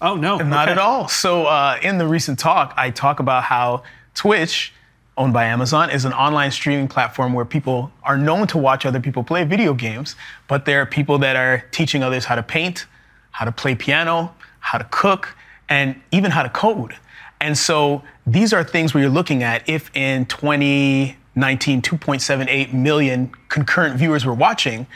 oh 0.00 0.16
no 0.16 0.38
not 0.38 0.68
okay. 0.68 0.72
at 0.72 0.78
all. 0.78 1.08
So 1.08 1.46
uh, 1.46 1.78
in 1.82 1.98
the 1.98 2.06
recent 2.06 2.38
talk 2.38 2.74
i 2.76 2.90
talk 2.90 3.20
about 3.20 3.44
how 3.44 3.82
twitch 4.14 4.72
owned 5.18 5.32
by 5.32 5.44
amazon 5.44 5.90
is 5.90 6.04
an 6.04 6.12
online 6.12 6.50
streaming 6.50 6.88
platform 6.88 7.32
where 7.32 7.44
people 7.44 7.90
are 8.02 8.18
known 8.18 8.46
to 8.46 8.58
watch 8.58 8.84
other 8.84 9.00
people 9.00 9.22
play 9.22 9.44
video 9.44 9.72
games 9.72 10.16
but 10.48 10.64
there 10.64 10.80
are 10.82 10.86
people 10.86 11.18
that 11.18 11.36
are 11.36 11.64
teaching 11.70 12.02
others 12.02 12.24
how 12.24 12.34
to 12.34 12.42
paint 12.42 12.86
how 13.30 13.44
to 13.44 13.52
play 13.52 13.74
piano 13.74 14.34
how 14.66 14.78
to 14.78 14.84
cook 14.90 15.36
and 15.68 16.00
even 16.10 16.30
how 16.30 16.42
to 16.42 16.48
code. 16.48 16.96
And 17.40 17.56
so 17.56 18.02
these 18.26 18.52
are 18.52 18.64
things 18.64 18.94
where 18.94 19.02
you're 19.02 19.12
looking 19.12 19.42
at 19.42 19.68
if 19.68 19.94
in 19.94 20.26
2019 20.26 21.82
2.78 21.82 22.72
million 22.72 23.30
concurrent 23.48 23.96
viewers 23.96 24.24
were 24.24 24.34
watching 24.34 24.86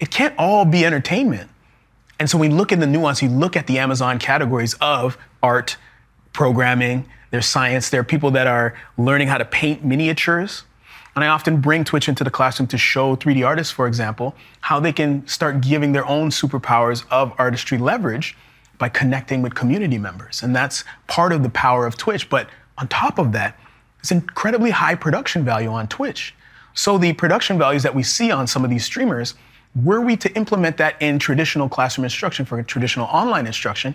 it 0.00 0.10
can't 0.10 0.34
all 0.38 0.64
be 0.64 0.84
entertainment. 0.84 1.50
And 2.18 2.30
so 2.30 2.38
when 2.38 2.50
we 2.50 2.56
look 2.56 2.72
at 2.72 2.80
the 2.80 2.86
nuance, 2.86 3.22
you 3.22 3.28
look 3.28 3.56
at 3.56 3.66
the 3.66 3.78
Amazon 3.78 4.18
categories 4.18 4.74
of 4.80 5.18
art, 5.42 5.76
programming, 6.32 7.08
there's 7.30 7.46
science, 7.46 7.90
there 7.90 8.00
are 8.00 8.04
people 8.04 8.30
that 8.32 8.46
are 8.46 8.74
learning 8.96 9.28
how 9.28 9.38
to 9.38 9.44
paint 9.44 9.84
miniatures. 9.84 10.64
And 11.14 11.24
I 11.24 11.28
often 11.28 11.60
bring 11.60 11.84
Twitch 11.84 12.08
into 12.08 12.24
the 12.24 12.30
classroom 12.30 12.66
to 12.68 12.78
show 12.78 13.16
3D 13.16 13.46
artists, 13.46 13.72
for 13.72 13.86
example, 13.86 14.34
how 14.60 14.80
they 14.80 14.92
can 14.92 15.26
start 15.26 15.62
giving 15.62 15.92
their 15.92 16.06
own 16.06 16.28
superpowers 16.28 17.04
of 17.10 17.32
artistry 17.38 17.78
leverage 17.78 18.36
by 18.78 18.90
connecting 18.90 19.40
with 19.40 19.54
community 19.54 19.98
members. 19.98 20.42
And 20.42 20.54
that's 20.54 20.84
part 21.06 21.32
of 21.32 21.42
the 21.42 21.48
power 21.48 21.86
of 21.86 21.96
Twitch. 21.96 22.28
But 22.28 22.50
on 22.76 22.88
top 22.88 23.18
of 23.18 23.32
that, 23.32 23.58
it's 24.00 24.12
incredibly 24.12 24.70
high 24.70 24.94
production 24.94 25.44
value 25.44 25.70
on 25.70 25.88
Twitch. 25.88 26.34
So 26.74 26.98
the 26.98 27.14
production 27.14 27.58
values 27.58 27.82
that 27.82 27.94
we 27.94 28.02
see 28.02 28.30
on 28.30 28.46
some 28.46 28.62
of 28.62 28.70
these 28.70 28.84
streamers 28.84 29.34
were 29.82 30.00
we 30.00 30.16
to 30.16 30.32
implement 30.34 30.78
that 30.78 31.00
in 31.00 31.18
traditional 31.18 31.68
classroom 31.68 32.04
instruction 32.04 32.44
for 32.44 32.62
traditional 32.62 33.06
online 33.06 33.46
instruction, 33.46 33.94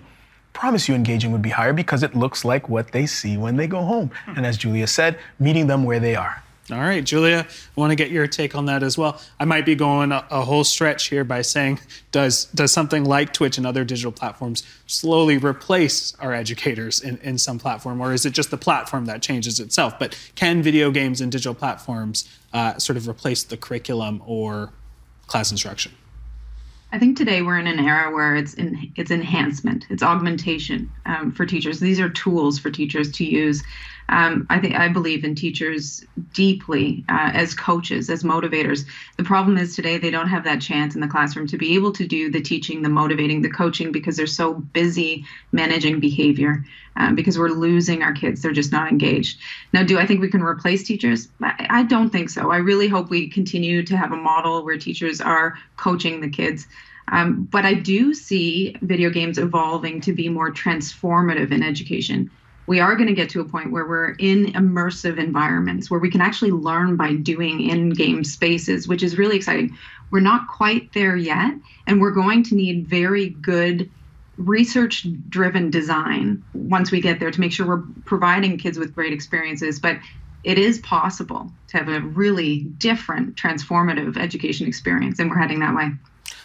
promise 0.54 0.88
you 0.88 0.96
engaging 0.96 1.32
would 1.32 1.42
be 1.42 1.50
higher 1.50 1.74
because 1.74 2.04
it 2.04 2.16
looks 2.16 2.46
like 2.46 2.70
what 2.70 2.92
they 2.92 3.06
see 3.06 3.38
when 3.38 3.56
they 3.56 3.68
go 3.68 3.82
home. 3.82 4.12
Hmm. 4.26 4.38
And 4.38 4.46
as 4.46 4.58
Julia 4.58 4.88
said, 4.88 5.18
meeting 5.40 5.68
them 5.68 5.84
where 5.84 6.00
they 6.00 6.16
are. 6.16 6.44
All 6.70 6.78
right, 6.78 7.04
Julia, 7.04 7.46
I 7.50 7.80
want 7.80 7.92
to 7.92 7.96
get 7.96 8.12
your 8.12 8.28
take 8.28 8.56
on 8.56 8.68
that 8.68 8.82
as 8.82 8.98
well. 8.98 9.20
I 9.40 9.46
might 9.46 9.66
be 9.66 9.76
going 9.76 10.14
a, 10.14 10.26
a, 10.30 10.42
whole 10.46 10.64
stretch 10.64 11.08
here 11.08 11.26
by 11.26 11.42
saying, 11.42 11.82
does 12.12 12.46
does 12.46 12.72
something 12.72 13.04
like 13.04 13.34
Twitch 13.34 13.58
and 13.58 13.68
other 13.68 13.84
digital 13.84 14.12
platforms 14.12 14.64
slowly 14.86 15.38
replace 15.38 16.16
our 16.20 16.34
educators 16.34 17.02
in, 17.02 17.18
in 17.18 17.38
some 17.38 17.60
platform, 17.60 18.00
or 18.00 18.14
is 18.14 18.26
it 18.26 18.32
just 18.32 18.52
the 18.52 18.58
platform 18.58 19.06
that 19.08 19.22
changes 19.22 19.60
itself? 19.60 20.00
But 20.00 20.18
can 20.36 20.62
video 20.62 20.92
games 20.92 21.20
and 21.20 21.30
digital 21.30 21.56
platforms 21.56 22.30
uh, 22.54 22.78
sort 22.78 22.96
of 22.96 23.08
replace 23.08 23.44
the 23.44 23.58
curriculum 23.58 24.22
or 24.26 24.72
class 25.32 25.50
instruction? 25.50 25.94
I 26.92 27.00
think 27.00 27.18
today 27.18 27.42
we're 27.42 27.58
in 27.58 27.68
an 27.68 27.80
era 27.80 28.14
where 28.14 28.36
it's 28.36 28.54
in, 28.56 28.92
it's 28.98 29.12
enhancement, 29.12 29.86
it's 29.90 30.04
augmentation 30.04 30.92
um, 31.06 31.32
for 31.32 31.46
teachers. 31.46 31.80
These 31.80 32.02
are 32.02 32.10
tools 32.10 32.60
for 32.60 32.70
teachers 32.70 33.10
to 33.14 33.24
use 33.24 33.64
um, 34.12 34.46
I 34.50 34.60
think 34.60 34.76
I 34.76 34.90
believe 34.90 35.24
in 35.24 35.36
teachers 35.36 36.06
deeply 36.34 37.06
uh, 37.08 37.32
as 37.34 37.56
coaches, 37.56 38.10
as 38.10 38.24
motivators. 38.24 38.86
The 39.18 39.24
problem 39.24 39.58
is 39.58 39.76
today 39.76 39.98
they 39.98 40.12
don't 40.12 40.28
have 40.28 40.44
that 40.44 40.62
chance 40.62 40.96
in 40.96 41.02
the 41.02 41.08
classroom 41.08 41.48
to 41.48 41.58
be 41.58 41.76
able 41.76 41.94
to 41.94 42.06
do 42.06 42.30
the 42.30 42.42
teaching, 42.42 42.82
the 42.82 42.90
motivating, 42.90 43.42
the 43.42 43.50
coaching 43.50 43.92
because 43.94 44.18
they're 44.18 44.28
so 44.28 44.54
busy 44.54 45.26
managing 45.54 46.00
behavior. 46.00 46.66
Um, 46.98 47.16
because 47.16 47.40
we're 47.40 47.48
losing 47.48 48.04
our 48.04 48.12
kids, 48.12 48.42
they're 48.42 48.52
just 48.52 48.74
not 48.74 48.92
engaged. 48.92 49.40
Now, 49.72 49.82
do 49.84 49.98
I 49.98 50.06
think 50.06 50.20
we 50.20 50.30
can 50.30 50.44
replace 50.44 50.84
teachers? 50.84 51.30
I, 51.42 51.68
I 51.70 51.84
don't 51.84 52.10
think 52.10 52.30
so. 52.30 52.52
I 52.52 52.58
really 52.58 52.90
hope 52.90 53.10
we 53.10 53.30
continue 53.30 53.82
to 53.84 53.96
have 53.96 54.12
a 54.12 54.18
model 54.18 54.66
where 54.66 54.78
teachers 54.78 55.22
are 55.22 55.58
coaching 55.78 56.20
the 56.20 56.30
kids. 56.30 56.68
Um, 57.08 57.48
but 57.50 57.66
I 57.66 57.76
do 57.76 58.14
see 58.14 58.76
video 58.82 59.10
games 59.10 59.38
evolving 59.38 60.02
to 60.02 60.12
be 60.12 60.28
more 60.28 60.52
transformative 60.52 61.54
in 61.54 61.64
education 61.64 62.30
we 62.68 62.80
are 62.80 62.96
going 62.96 63.08
to 63.08 63.14
get 63.14 63.30
to 63.32 63.42
a 63.42 63.46
point 63.46 63.72
where 63.72 63.86
we're 63.86 64.12
in 64.20 64.54
immersive 64.54 65.18
environments 65.18 65.90
where 65.90 66.00
we 66.00 66.10
can 66.10 66.22
actually 66.22 66.52
learn 66.52 66.96
by 66.96 67.14
doing 67.14 67.70
in 67.70 67.90
game 67.90 68.24
spaces, 68.24 68.88
which 68.88 69.04
is 69.04 69.18
really 69.18 69.36
exciting. 69.36 69.78
We're 70.12 70.20
not 70.20 70.48
quite 70.48 70.94
there 70.94 71.16
yet, 71.16 71.54
and 71.88 72.02
we're 72.02 72.12
going 72.12 72.44
to 72.44 72.56
need 72.56 72.88
very 72.88 73.30
good 73.30 73.90
research 74.38 75.08
driven 75.30 75.70
design 75.70 76.44
once 76.54 76.92
we 76.92 77.02
get 77.02 77.20
there 77.20 77.32
to 77.32 77.40
make 77.40 77.52
sure 77.52 77.68
we're 77.68 77.84
providing 78.06 78.58
kids 78.58 78.78
with 78.78 78.94
great 78.94 79.14
experiences. 79.14 79.80
But 79.80 79.98
it 80.44 80.58
is 80.58 80.80
possible 80.80 81.52
to 81.70 81.78
have 81.78 81.88
a 81.88 82.02
really 82.02 82.62
different 82.62 83.36
transformative 83.36 84.18
education 84.18 84.68
experience, 84.68 85.20
and 85.20 85.30
we're 85.30 85.38
heading 85.38 85.60
that 85.60 85.76
way. 85.76 85.92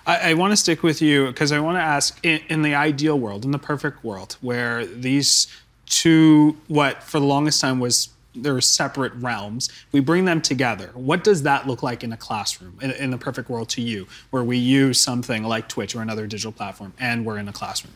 I, 0.07 0.31
I 0.31 0.35
want 0.35 0.53
to 0.53 0.57
stick 0.57 0.83
with 0.83 1.03
you 1.03 1.27
because 1.27 1.53
I 1.53 1.61
want 1.61 1.77
to 1.77 1.83
ask 1.83 2.19
in, 2.25 2.41
in, 2.49 2.63
the 2.63 2.75
ideal 2.75 3.19
world, 3.19 3.45
in 3.45 3.51
the 3.51 3.59
perfect 3.59 4.05
world, 4.05 4.37
where 4.41 4.87
these 4.87 5.49
to 5.87 6.57
what 6.69 7.03
for 7.03 7.21
the 7.21 7.27
longest 7.27 7.61
time 7.61 7.81
was 7.81 8.11
there 8.35 8.61
separate 8.61 9.15
realms. 9.15 9.71
We 9.93 10.01
bring 10.01 10.27
them 10.27 10.41
together. 10.43 10.91
What 10.95 11.25
does 11.25 11.43
that 11.45 11.67
look 11.67 11.83
like 11.83 12.05
in 12.05 12.13
a 12.13 12.17
classroom, 12.17 12.79
in, 12.83 12.91
in 12.93 13.11
the 13.11 13.19
perfect 13.19 13.49
world 13.49 13.69
to 13.71 13.81
you, 13.81 14.07
where 14.31 14.45
we 14.45 14.59
use 14.59 15.01
something 15.01 15.43
like 15.43 15.69
Twitch 15.69 15.95
or 15.95 16.03
another 16.03 16.27
digital 16.27 16.53
platform 16.53 16.93
and 16.99 17.25
we're 17.25 17.39
in 17.39 17.49
a 17.49 17.53
classroom? 17.53 17.95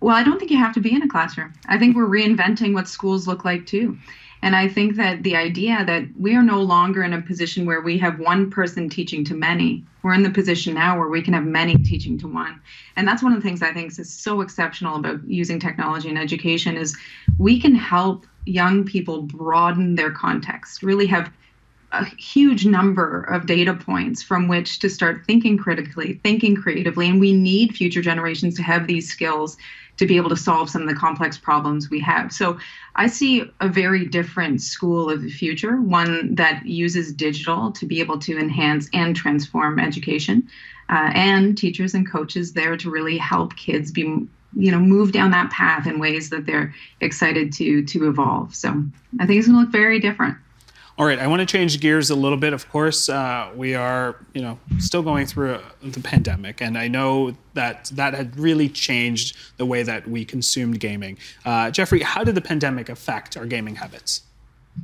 Well, 0.00 0.14
I 0.14 0.22
don't 0.22 0.38
think 0.38 0.50
you 0.50 0.58
have 0.58 0.74
to 0.74 0.80
be 0.80 0.94
in 0.94 1.02
a 1.02 1.08
classroom. 1.08 1.52
I 1.66 1.78
think 1.78 1.96
we're 1.96 2.06
reinventing 2.06 2.72
what 2.72 2.88
schools 2.88 3.26
look 3.26 3.44
like 3.44 3.66
too. 3.66 3.98
And 4.42 4.54
I 4.54 4.68
think 4.68 4.94
that 4.96 5.24
the 5.24 5.34
idea 5.34 5.84
that 5.84 6.04
we 6.16 6.36
are 6.36 6.42
no 6.42 6.62
longer 6.62 7.02
in 7.02 7.12
a 7.12 7.20
position 7.20 7.66
where 7.66 7.80
we 7.80 7.98
have 7.98 8.20
one 8.20 8.50
person 8.50 8.88
teaching 8.88 9.24
to 9.24 9.34
many, 9.34 9.84
we're 10.02 10.14
in 10.14 10.22
the 10.22 10.30
position 10.30 10.74
now 10.74 10.96
where 10.96 11.08
we 11.08 11.22
can 11.22 11.34
have 11.34 11.44
many 11.44 11.74
teaching 11.76 12.16
to 12.18 12.28
one. 12.28 12.60
And 12.94 13.06
that's 13.06 13.22
one 13.22 13.32
of 13.32 13.42
the 13.42 13.48
things 13.48 13.62
I 13.62 13.72
think 13.72 13.98
is 13.98 14.12
so 14.12 14.40
exceptional 14.40 14.96
about 14.96 15.26
using 15.26 15.58
technology 15.58 16.08
in 16.08 16.16
education 16.16 16.76
is 16.76 16.96
we 17.36 17.60
can 17.60 17.74
help 17.74 18.26
young 18.46 18.84
people 18.84 19.22
broaden 19.22 19.96
their 19.96 20.12
context, 20.12 20.84
really 20.84 21.06
have 21.06 21.32
a 21.92 22.04
huge 22.04 22.66
number 22.66 23.22
of 23.22 23.46
data 23.46 23.74
points 23.74 24.22
from 24.22 24.46
which 24.46 24.78
to 24.78 24.90
start 24.90 25.24
thinking 25.26 25.56
critically, 25.56 26.20
thinking 26.22 26.54
creatively. 26.54 27.08
And 27.08 27.18
we 27.18 27.32
need 27.32 27.74
future 27.74 28.02
generations 28.02 28.54
to 28.56 28.62
have 28.62 28.86
these 28.86 29.10
skills 29.10 29.56
to 29.98 30.06
be 30.06 30.16
able 30.16 30.30
to 30.30 30.36
solve 30.36 30.70
some 30.70 30.82
of 30.82 30.88
the 30.88 30.94
complex 30.94 31.36
problems 31.36 31.90
we 31.90 32.00
have. 32.00 32.32
So 32.32 32.58
I 32.96 33.08
see 33.08 33.44
a 33.60 33.68
very 33.68 34.06
different 34.06 34.62
school 34.62 35.10
of 35.10 35.22
the 35.22 35.30
future, 35.30 35.80
one 35.80 36.34
that 36.36 36.64
uses 36.64 37.12
digital 37.12 37.72
to 37.72 37.86
be 37.86 38.00
able 38.00 38.18
to 38.20 38.38
enhance 38.38 38.88
and 38.92 39.14
transform 39.14 39.78
education, 39.78 40.48
uh, 40.88 41.10
and 41.14 41.58
teachers 41.58 41.94
and 41.94 42.10
coaches 42.10 42.52
there 42.52 42.76
to 42.76 42.90
really 42.90 43.18
help 43.18 43.56
kids 43.56 43.92
be 43.92 44.26
you 44.56 44.72
know 44.72 44.78
move 44.78 45.12
down 45.12 45.30
that 45.30 45.50
path 45.50 45.86
in 45.86 45.98
ways 45.98 46.30
that 46.30 46.46
they're 46.46 46.74
excited 47.02 47.52
to 47.52 47.84
to 47.84 48.08
evolve 48.08 48.54
so 48.54 48.82
i 49.20 49.26
think 49.26 49.38
it's 49.38 49.46
going 49.46 49.58
to 49.58 49.60
look 49.60 49.70
very 49.70 50.00
different 50.00 50.38
all 50.98 51.06
right, 51.06 51.20
I 51.20 51.28
want 51.28 51.38
to 51.40 51.46
change 51.46 51.78
gears 51.78 52.10
a 52.10 52.16
little 52.16 52.36
bit. 52.36 52.52
Of 52.52 52.68
course, 52.70 53.08
uh, 53.08 53.52
we 53.54 53.76
are, 53.76 54.16
you 54.34 54.42
know, 54.42 54.58
still 54.78 55.02
going 55.02 55.26
through 55.26 55.54
a, 55.54 55.62
the 55.82 56.00
pandemic, 56.00 56.60
and 56.60 56.76
I 56.76 56.88
know 56.88 57.36
that 57.54 57.84
that 57.94 58.14
had 58.14 58.36
really 58.36 58.68
changed 58.68 59.36
the 59.58 59.64
way 59.66 59.84
that 59.84 60.08
we 60.08 60.24
consumed 60.24 60.80
gaming. 60.80 61.16
Uh, 61.44 61.70
Jeffrey, 61.70 62.00
how 62.00 62.24
did 62.24 62.34
the 62.34 62.40
pandemic 62.40 62.88
affect 62.88 63.36
our 63.36 63.46
gaming 63.46 63.76
habits? 63.76 64.22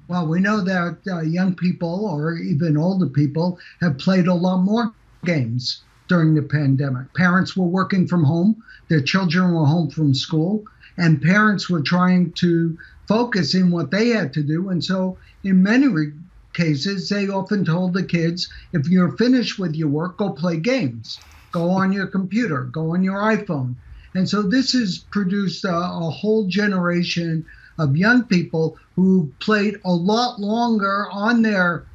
Well, 0.07 0.29
we 0.29 0.39
know 0.39 0.61
that 0.61 0.99
uh, 1.09 1.21
young 1.23 1.57
people 1.57 2.07
or 2.07 2.35
even 2.35 2.77
older 2.77 3.09
people 3.09 3.59
have 3.81 3.99
played 3.99 4.29
a 4.29 4.35
lot 4.35 4.59
more 4.59 4.93
games 5.25 5.83
during 6.07 6.35
the 6.35 6.43
pandemic. 6.43 7.13
Parents 7.15 7.57
were 7.57 7.67
working 7.67 8.07
from 8.07 8.23
home, 8.23 8.63
their 8.89 9.03
children 9.03 9.53
were 9.53 9.67
home 9.67 9.91
from 9.91 10.15
school, 10.15 10.65
and 10.97 11.21
parents 11.21 11.69
were 11.69 11.83
trying 11.83 12.31
to 12.33 12.79
focus 13.09 13.55
in 13.55 13.71
what 13.71 13.91
they 13.91 14.09
had 14.11 14.33
to 14.35 14.43
do. 14.43 14.69
And 14.71 14.83
so, 14.85 15.19
in 15.43 15.63
many 15.63 15.89
re- 15.89 16.13
cases, 16.55 17.09
they 17.09 17.29
often 17.29 17.65
told 17.65 17.95
the 17.95 18.05
kids, 18.05 18.49
if 18.73 18.89
you're 18.89 19.17
finished 19.17 19.59
with 19.59 19.75
your 19.75 19.89
work, 19.89 20.19
go 20.19 20.31
play 20.33 20.59
games. 20.59 21.23
go 21.53 21.71
on 21.71 21.93
your 21.93 22.07
computer, 22.09 22.65
go 22.65 22.95
on 22.95 23.03
your 23.05 23.21
iPhone. 23.21 23.77
And 24.15 24.29
so 24.29 24.43
this 24.43 24.73
has 24.73 24.99
produced 25.11 25.65
a, 25.65 25.75
a 25.77 26.11
whole 26.11 26.47
generation 26.49 27.45
of 27.79 27.97
young 27.97 28.25
people 28.25 28.77
who 28.97 29.33
played 29.41 29.77
a 29.85 29.93
lot 29.93 30.41
longer 30.41 31.09
on 31.11 31.43
their 31.43 31.87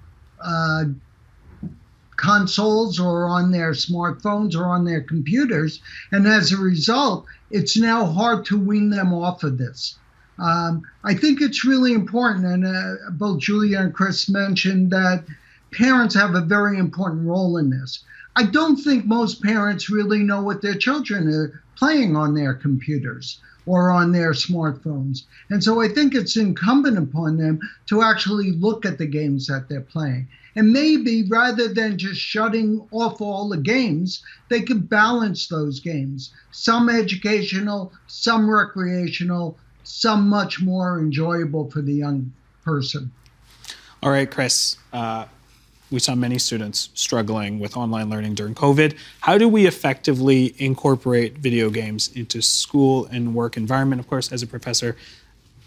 uh, 0.44 0.86
consoles 2.18 3.00
or 3.00 3.26
on 3.28 3.52
their 3.52 3.72
smartphones 3.72 4.56
or 4.56 4.66
on 4.66 4.86
their 4.86 5.02
computers. 5.04 5.82
And 6.12 6.28
as 6.28 6.52
a 6.52 6.58
result, 6.58 7.26
it's 7.50 7.78
now 7.78 8.06
hard 8.06 8.46
to 8.46 8.60
wean 8.60 8.90
them 8.90 9.14
off 9.14 9.44
of 9.44 9.58
this. 9.58 10.00
Um, 10.40 10.84
I 11.04 11.14
think 11.14 11.42
it's 11.42 11.66
really 11.66 11.94
important, 11.94 12.46
and 12.46 12.66
uh, 12.66 13.12
both 13.12 13.40
Julia 13.40 13.80
and 13.80 13.94
Chris 13.94 14.30
mentioned 14.30 14.92
that 14.92 15.24
parents 15.72 16.16
have 16.16 16.36
a 16.36 16.42
very 16.42 16.78
important 16.78 17.28
role 17.28 17.58
in 17.58 17.70
this. 17.70 18.04
I 18.36 18.44
don't 18.44 18.78
think 18.78 19.06
most 19.06 19.44
parents 19.44 19.90
really 19.90 20.20
know 20.20 20.42
what 20.42 20.62
their 20.62 20.76
children 20.76 21.28
are 21.28 21.62
playing 21.76 22.16
on 22.16 22.34
their 22.34 22.54
computers 22.54 23.42
or 23.66 23.92
on 23.92 24.12
their 24.12 24.32
smartphones. 24.32 25.24
And 25.50 25.64
so 25.64 25.82
I 25.82 25.90
think 25.90 26.16
it's 26.16 26.38
incumbent 26.38 26.98
upon 26.98 27.38
them 27.38 27.60
to 27.88 28.02
actually 28.02 28.52
look 28.52 28.86
at 28.86 28.98
the 28.98 29.06
games 29.06 29.48
that 29.48 29.70
they're 29.70 29.82
playing. 29.82 30.28
And 30.56 30.74
maybe 30.74 31.24
rather 31.24 31.68
than 31.68 31.98
just 31.98 32.20
shutting 32.20 32.88
off 32.92 33.22
all 33.22 33.50
the 33.50 33.58
games, 33.58 34.24
they 34.50 34.62
could 34.62 34.90
balance 34.90 35.48
those 35.48 35.80
games 35.80 36.34
some 36.52 36.90
educational, 36.90 37.94
some 38.08 38.50
recreational, 38.50 39.58
some 39.90 40.30
much 40.30 40.62
more 40.62 41.00
enjoyable 41.00 41.70
for 41.72 41.82
the 41.82 41.94
young 41.94 42.32
person. 42.64 43.12
All 44.04 44.12
right, 44.12 44.30
Chris. 44.30 44.78
Uh, 44.94 45.26
we 45.92 46.00
saw 46.00 46.14
many 46.14 46.38
students 46.38 46.90
struggling 46.94 47.60
with 47.60 47.76
online 47.76 48.10
learning 48.12 48.36
during 48.36 48.54
COVID. 48.54 48.96
How 49.22 49.40
do 49.40 49.50
we 49.50 49.66
effectively 49.66 50.54
incorporate 50.60 51.40
video 51.40 51.72
games 51.72 52.12
into 52.14 52.42
school 52.44 53.08
and 53.08 53.34
work 53.34 53.58
environment? 53.58 54.00
Of 54.00 54.08
course, 54.08 54.32
as 54.32 54.44
a 54.44 54.48
professor, 54.48 54.96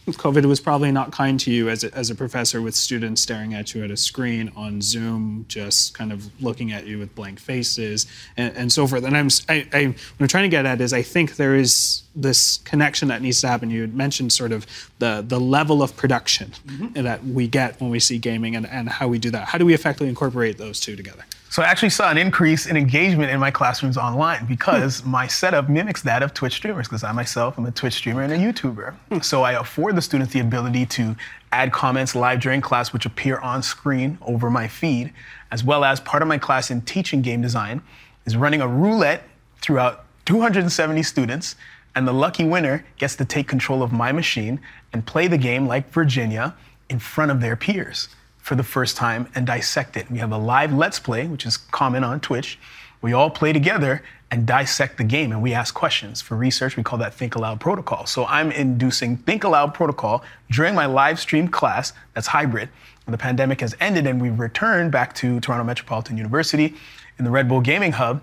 COVID 0.07 0.47
was 0.47 0.61
probably 0.61 0.91
not 0.91 1.12
kind 1.12 1.38
to 1.41 1.51
you 1.53 1.69
as 1.69 1.85
a, 1.85 1.95
as 1.95 2.11
a 2.11 2.15
professor 2.15 2.61
with 2.61 2.75
students 2.75 3.23
staring 3.23 3.55
at 3.55 3.73
you 3.73 3.85
at 3.85 3.91
a 3.91 3.97
screen 3.97 4.51
on 4.57 4.83
Zoom, 4.83 5.45
just 5.47 5.95
kind 5.95 6.12
of 6.12 6.29
looking 6.43 6.73
at 6.73 6.87
you 6.87 6.99
with 6.99 7.15
blank 7.15 7.38
faces 7.38 8.07
and, 8.37 8.57
and 8.57 8.73
so 8.73 8.87
forth. 8.87 9.05
And 9.05 9.17
I'm, 9.17 9.29
I, 9.49 9.67
I, 9.73 9.87
what 9.87 9.97
I'm 10.21 10.29
trying 10.29 10.45
to 10.45 10.49
get 10.49 10.67
at 10.67 10.81
is 10.81 10.93
I 10.93 11.03
think 11.03 11.37
there 11.37 11.55
is 11.55 12.03
this 12.17 12.59
connection 12.59 13.09
that 13.09 13.23
needs 13.23 13.41
to 13.43 13.49
happen. 13.49 13.71
You 13.71 13.83
had 13.83 13.95
mentioned 13.95 14.33
sort 14.33 14.51
of 14.51 14.67
the, 14.99 15.25
the 15.27 15.38
level 15.38 15.83
of 15.85 15.97
production 15.97 16.51
mm-hmm. 16.67 17.01
that 17.03 17.25
we 17.25 17.47
get 17.47 17.81
when 17.81 17.91
we 17.91 18.01
see 18.01 18.19
gaming 18.19 18.57
and, 18.57 18.67
and 18.67 18.88
how 18.88 19.07
we 19.07 19.19
do 19.19 19.31
that. 19.31 19.47
How 19.49 19.59
do 19.59 19.65
we 19.65 19.73
effectively 19.73 20.09
incorporate 20.09 20.59
those 20.59 20.81
two 20.81 20.97
together? 20.97 21.25
So 21.53 21.61
I 21.61 21.67
actually 21.67 21.91
saw 21.91 22.11
an 22.11 22.17
increase 22.17 22.65
in 22.65 22.79
engagement 22.79 23.31
in 23.31 23.38
my 23.38 23.51
classrooms 23.51 23.99
online 23.99 24.47
because 24.47 25.01
hmm. 25.01 25.11
my 25.11 25.27
setup 25.27 25.69
mimics 25.69 26.01
that 26.01 26.23
of 26.23 26.33
Twitch 26.33 26.55
streamers 26.55 26.88
because 26.88 27.05
I 27.05 27.12
myself 27.12 27.59
am 27.59 27.67
a 27.67 27.71
Twitch 27.71 27.93
streamer 27.93 28.23
and 28.23 28.33
a 28.33 28.38
YouTuber. 28.38 28.95
Hmm. 29.11 29.19
So 29.19 29.43
I 29.43 29.61
afford 29.61 29.95
the 29.95 30.01
students 30.01 30.33
the 30.33 30.41
ability 30.41 30.87
to 30.87 31.15
add 31.53 31.71
comments 31.71 32.15
live 32.15 32.41
during 32.41 32.62
class 32.62 32.95
which 32.95 33.05
appear 33.05 33.37
on 33.41 33.62
screen 33.62 34.17
over 34.23 34.49
my 34.49 34.67
feed, 34.67 35.12
as 35.51 35.62
well 35.62 35.85
as 35.85 36.01
part 36.01 36.23
of 36.23 36.29
my 36.29 36.38
class 36.38 36.71
in 36.71 36.81
teaching 36.81 37.21
game 37.21 37.43
design 37.43 37.83
is 38.25 38.35
running 38.35 38.62
a 38.62 38.67
roulette 38.67 39.25
throughout 39.61 40.07
270 40.25 41.03
students 41.03 41.55
and 41.95 42.09
the 42.09 42.15
lucky 42.15 42.45
winner 42.45 42.83
gets 42.97 43.15
to 43.17 43.27
take 43.27 43.47
control 43.47 43.83
of 43.83 43.93
my 43.93 44.11
machine 44.11 44.59
and 44.95 45.05
play 45.05 45.29
the 45.29 45.37
game 45.37 45.67
like 45.67 45.91
Virginia 45.91 46.55
in 46.88 46.99
front 46.99 47.31
of 47.31 47.43
their 47.43 47.57
peers 47.57 48.09
for 48.43 48.57
the 48.57 48.63
first 48.65 48.97
time 48.97 49.29
and 49.35 49.47
dissect 49.47 49.97
it. 49.97 50.11
We 50.11 50.19
have 50.19 50.33
a 50.33 50.37
live 50.37 50.75
Let's 50.75 50.99
Play, 50.99 51.29
which 51.29 51.47
is 51.47 51.57
common 51.57 52.03
on 52.05 52.21
Twitch. 52.21 52.59
We 53.01 53.13
all 53.13 53.31
play 53.31 53.53
together 53.53 54.03
and 54.33 54.47
dissect 54.47 54.99
the 54.99 55.05
game 55.05 55.31
and 55.31 55.41
we 55.41 55.55
ask 55.55 55.75
questions. 55.75 56.21
For 56.21 56.37
research, 56.37 56.77
we 56.77 56.83
call 56.83 56.99
that 56.99 57.15
Think 57.15 57.37
Aloud 57.37 57.61
Protocol. 57.61 58.05
So 58.07 58.27
I'm 58.27 58.51
inducing 58.51 59.17
Think 59.19 59.45
Aloud 59.45 59.75
Protocol 59.75 60.25
during 60.51 60.75
my 60.75 60.87
live 60.87 61.21
stream 61.21 61.49
class 61.49 61.93
that's 62.15 62.27
hybrid. 62.27 62.69
And 63.07 63.15
the 63.15 63.19
pandemic 63.19 63.61
has 63.61 63.77
ended 63.81 64.07
and 64.07 64.21
we've 64.21 64.39
returned 64.39 64.91
back 64.91 65.15
to 65.17 65.39
Toronto 65.41 65.65
Metropolitan 65.65 66.17
University 66.17 66.75
in 67.19 67.25
the 67.25 67.31
Red 67.31 67.49
Bull 67.49 67.61
Gaming 67.61 67.93
Hub. 67.93 68.23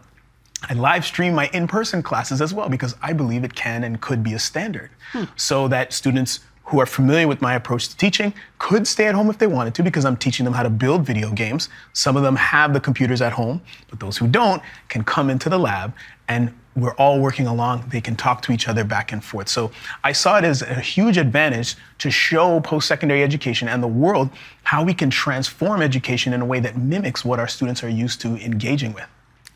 I 0.67 0.73
live 0.73 1.05
stream 1.05 1.33
my 1.33 1.49
in 1.53 1.67
person 1.67 2.03
classes 2.03 2.41
as 2.41 2.53
well 2.53 2.67
because 2.67 2.93
I 3.01 3.13
believe 3.13 3.45
it 3.45 3.55
can 3.55 3.85
and 3.85 4.01
could 4.01 4.21
be 4.21 4.33
a 4.33 4.39
standard 4.39 4.89
hmm. 5.13 5.23
so 5.37 5.69
that 5.69 5.93
students 5.93 6.41
who 6.69 6.79
are 6.79 6.85
familiar 6.85 7.27
with 7.27 7.41
my 7.41 7.55
approach 7.55 7.89
to 7.89 7.97
teaching 7.97 8.31
could 8.59 8.87
stay 8.87 9.07
at 9.07 9.15
home 9.15 9.29
if 9.29 9.39
they 9.39 9.47
wanted 9.47 9.73
to 9.75 9.83
because 9.83 10.05
I'm 10.05 10.15
teaching 10.15 10.43
them 10.43 10.53
how 10.53 10.61
to 10.61 10.69
build 10.69 11.03
video 11.03 11.31
games. 11.31 11.67
Some 11.93 12.15
of 12.15 12.21
them 12.21 12.35
have 12.35 12.73
the 12.73 12.79
computers 12.79 13.21
at 13.21 13.33
home, 13.33 13.61
but 13.89 13.99
those 13.99 14.17
who 14.17 14.27
don't 14.27 14.61
can 14.87 15.03
come 15.03 15.29
into 15.29 15.49
the 15.49 15.57
lab 15.57 15.93
and 16.27 16.53
we're 16.75 16.93
all 16.93 17.19
working 17.19 17.47
along. 17.47 17.85
They 17.89 18.01
can 18.01 18.15
talk 18.15 18.43
to 18.43 18.51
each 18.51 18.67
other 18.67 18.83
back 18.83 19.11
and 19.11 19.23
forth. 19.23 19.49
So 19.49 19.71
I 20.03 20.11
saw 20.11 20.37
it 20.37 20.43
as 20.43 20.61
a 20.61 20.79
huge 20.79 21.17
advantage 21.17 21.75
to 21.97 22.11
show 22.11 22.59
post 22.59 22.87
secondary 22.87 23.23
education 23.23 23.67
and 23.67 23.81
the 23.81 23.87
world 23.87 24.29
how 24.63 24.83
we 24.83 24.93
can 24.93 25.09
transform 25.09 25.81
education 25.81 26.33
in 26.33 26.41
a 26.41 26.45
way 26.45 26.59
that 26.59 26.77
mimics 26.77 27.25
what 27.25 27.39
our 27.39 27.47
students 27.47 27.83
are 27.83 27.89
used 27.89 28.21
to 28.21 28.37
engaging 28.37 28.93
with. 28.93 29.07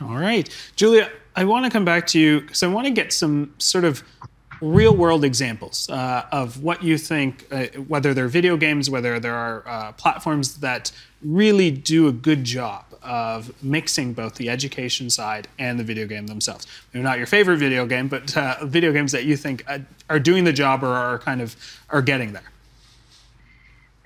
All 0.01 0.17
right. 0.17 0.49
Julia, 0.75 1.11
I 1.35 1.45
want 1.45 1.65
to 1.65 1.71
come 1.71 1.85
back 1.85 2.07
to 2.07 2.19
you 2.19 2.41
because 2.41 2.63
I 2.63 2.67
want 2.67 2.87
to 2.87 2.91
get 2.91 3.13
some 3.13 3.53
sort 3.59 3.85
of 3.85 4.03
real 4.63 4.95
world 4.95 5.25
examples 5.25 5.89
uh, 5.89 6.25
of 6.31 6.63
what 6.63 6.81
you 6.81 6.97
think, 6.97 7.45
uh, 7.51 7.65
whether 7.87 8.13
they're 8.13 8.27
video 8.27 8.55
games, 8.55 8.89
whether 8.89 9.19
there 9.19 9.35
are 9.35 9.67
uh, 9.67 9.91
platforms 9.93 10.57
that 10.57 10.91
really 11.21 11.69
do 11.69 12.07
a 12.07 12.11
good 12.11 12.43
job 12.43 12.85
of 13.03 13.51
mixing 13.61 14.13
both 14.13 14.35
the 14.35 14.49
education 14.49 15.09
side 15.09 15.47
and 15.59 15.77
the 15.77 15.83
video 15.83 16.07
game 16.07 16.27
themselves. 16.27 16.65
Maybe 16.93 17.03
not 17.03 17.17
your 17.17 17.27
favorite 17.27 17.57
video 17.57 17.85
game, 17.85 18.07
but 18.07 18.35
uh, 18.37 18.65
video 18.65 18.93
games 18.93 19.11
that 19.11 19.25
you 19.25 19.35
think 19.35 19.63
uh, 19.67 19.79
are 20.09 20.19
doing 20.19 20.45
the 20.45 20.53
job 20.53 20.83
or 20.83 20.93
are 20.93 21.19
kind 21.19 21.41
of 21.41 21.55
are 21.89 22.01
getting 22.01 22.31
there. 22.31 22.43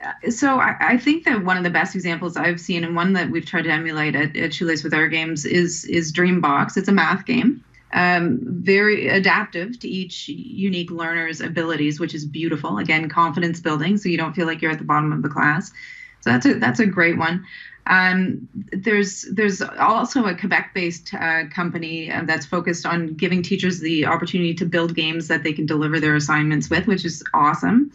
Uh, 0.03 0.31
so 0.31 0.59
I, 0.59 0.75
I, 0.79 0.97
think 0.97 1.25
that 1.25 1.43
one 1.43 1.57
of 1.57 1.63
the 1.63 1.71
best 1.71 1.95
examples 1.95 2.37
I've 2.37 2.59
seen, 2.59 2.83
and 2.83 2.95
one 2.95 3.13
that 3.13 3.29
we've 3.29 3.45
tried 3.45 3.63
to 3.63 3.71
emulate 3.71 4.15
at, 4.15 4.35
at 4.35 4.53
Shoelace 4.53 4.83
with 4.83 4.93
our 4.93 5.07
games, 5.07 5.45
is 5.45 5.85
is 5.85 6.11
Dreambox. 6.11 6.77
It's 6.77 6.87
a 6.87 6.91
math 6.91 7.25
game 7.25 7.63
um, 7.93 8.39
very 8.41 9.07
adaptive 9.07 9.79
to 9.79 9.87
each 9.87 10.27
unique 10.27 10.91
learner's 10.91 11.41
abilities, 11.41 11.99
which 11.99 12.13
is 12.13 12.25
beautiful. 12.25 12.77
Again, 12.77 13.09
confidence 13.09 13.59
building, 13.59 13.97
so 13.97 14.09
you 14.09 14.17
don't 14.17 14.33
feel 14.33 14.45
like 14.45 14.61
you're 14.61 14.71
at 14.71 14.79
the 14.79 14.83
bottom 14.83 15.13
of 15.13 15.21
the 15.21 15.29
class. 15.29 15.71
So 16.21 16.31
that's 16.31 16.45
a 16.45 16.53
that's 16.55 16.79
a 16.79 16.85
great 16.85 17.17
one. 17.17 17.45
Um, 17.85 18.49
there's 18.73 19.21
there's 19.31 19.61
also 19.61 20.25
a 20.25 20.35
Quebec-based 20.35 21.13
uh, 21.13 21.43
company 21.49 22.11
uh, 22.11 22.23
that's 22.25 22.45
focused 22.45 22.85
on 22.85 23.13
giving 23.13 23.41
teachers 23.41 23.79
the 23.79 24.05
opportunity 24.05 24.53
to 24.55 24.65
build 24.65 24.93
games 24.93 25.29
that 25.29 25.43
they 25.43 25.53
can 25.53 25.65
deliver 25.65 25.99
their 25.99 26.15
assignments 26.15 26.69
with, 26.69 26.85
which 26.87 27.05
is 27.05 27.23
awesome. 27.33 27.91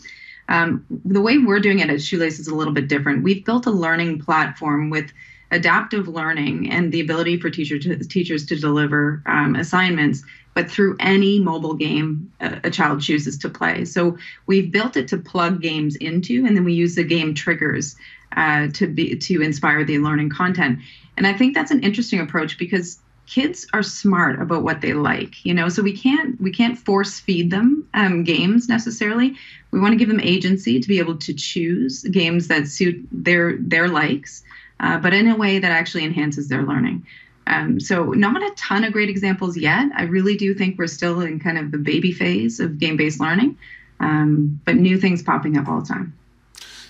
Um, 0.48 0.84
the 1.04 1.20
way 1.20 1.38
we're 1.38 1.60
doing 1.60 1.80
it 1.80 1.90
at 1.90 2.02
Shoelace 2.02 2.38
is 2.38 2.48
a 2.48 2.54
little 2.54 2.72
bit 2.72 2.88
different. 2.88 3.22
We've 3.22 3.44
built 3.44 3.66
a 3.66 3.70
learning 3.70 4.20
platform 4.20 4.90
with 4.90 5.12
adaptive 5.52 6.08
learning 6.08 6.70
and 6.70 6.90
the 6.90 7.00
ability 7.00 7.38
for 7.38 7.50
teacher 7.50 7.78
to, 7.78 7.96
teachers 7.98 8.46
to 8.46 8.56
deliver 8.56 9.22
um, 9.26 9.54
assignments, 9.54 10.24
but 10.54 10.70
through 10.70 10.96
any 10.98 11.38
mobile 11.38 11.74
game 11.74 12.32
a, 12.40 12.60
a, 12.64 12.70
child 12.70 13.00
chooses 13.00 13.38
to 13.38 13.48
play. 13.48 13.84
So 13.84 14.16
we've 14.46 14.72
built 14.72 14.96
it 14.96 15.06
to 15.08 15.18
plug 15.18 15.60
games 15.60 15.94
into, 15.96 16.44
and 16.46 16.56
then 16.56 16.64
we 16.64 16.72
use 16.72 16.94
the 16.94 17.04
game 17.04 17.34
triggers 17.34 17.94
uh, 18.36 18.68
to 18.72 18.86
be 18.86 19.14
to 19.16 19.42
inspire 19.42 19.84
the 19.84 19.98
learning 19.98 20.30
content. 20.30 20.80
And 21.16 21.26
I 21.26 21.34
think 21.34 21.54
that's 21.54 21.70
an 21.70 21.80
interesting 21.80 22.20
approach 22.20 22.58
because 22.58 22.98
kids 23.26 23.66
are 23.72 23.82
smart 23.82 24.40
about 24.42 24.64
what 24.64 24.80
they 24.80 24.92
like 24.92 25.44
you 25.44 25.54
know 25.54 25.68
so 25.68 25.80
we 25.80 25.96
can't 25.96 26.38
we 26.40 26.50
can't 26.50 26.76
force 26.76 27.20
feed 27.20 27.50
them 27.50 27.86
um, 27.94 28.24
games 28.24 28.68
necessarily 28.68 29.36
we 29.70 29.80
want 29.80 29.92
to 29.92 29.96
give 29.96 30.08
them 30.08 30.20
agency 30.20 30.80
to 30.80 30.88
be 30.88 30.98
able 30.98 31.16
to 31.16 31.32
choose 31.32 32.02
games 32.04 32.48
that 32.48 32.66
suit 32.66 33.06
their 33.12 33.56
their 33.58 33.88
likes 33.88 34.42
uh, 34.82 34.98
but 34.98 35.14
in 35.14 35.28
a 35.28 35.36
way 35.36 35.58
that 35.58 35.70
actually 35.70 36.04
enhances 36.04 36.48
their 36.48 36.62
learning. 36.62 37.06
Um, 37.46 37.80
so, 37.80 38.10
not 38.12 38.42
a 38.42 38.50
ton 38.56 38.84
of 38.84 38.92
great 38.92 39.08
examples 39.08 39.56
yet. 39.56 39.90
I 39.96 40.02
really 40.04 40.36
do 40.36 40.54
think 40.54 40.78
we're 40.78 40.86
still 40.86 41.20
in 41.20 41.40
kind 41.40 41.58
of 41.58 41.70
the 41.70 41.78
baby 41.78 42.12
phase 42.12 42.60
of 42.60 42.78
game 42.78 42.96
based 42.96 43.20
learning, 43.20 43.56
um, 44.00 44.60
but 44.64 44.76
new 44.76 44.98
things 44.98 45.22
popping 45.22 45.56
up 45.56 45.68
all 45.68 45.80
the 45.80 45.86
time. 45.86 46.14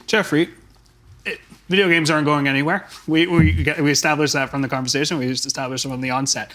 Jeffrey, 0.06 0.50
video 1.68 1.88
games 1.88 2.10
aren't 2.10 2.26
going 2.26 2.48
anywhere. 2.48 2.86
We, 3.06 3.26
we, 3.26 3.66
we 3.80 3.90
established 3.90 4.34
that 4.34 4.50
from 4.50 4.60
the 4.60 4.68
conversation, 4.68 5.18
we 5.18 5.28
just 5.28 5.46
established 5.46 5.84
from 5.86 6.00
the 6.00 6.10
onset 6.10 6.52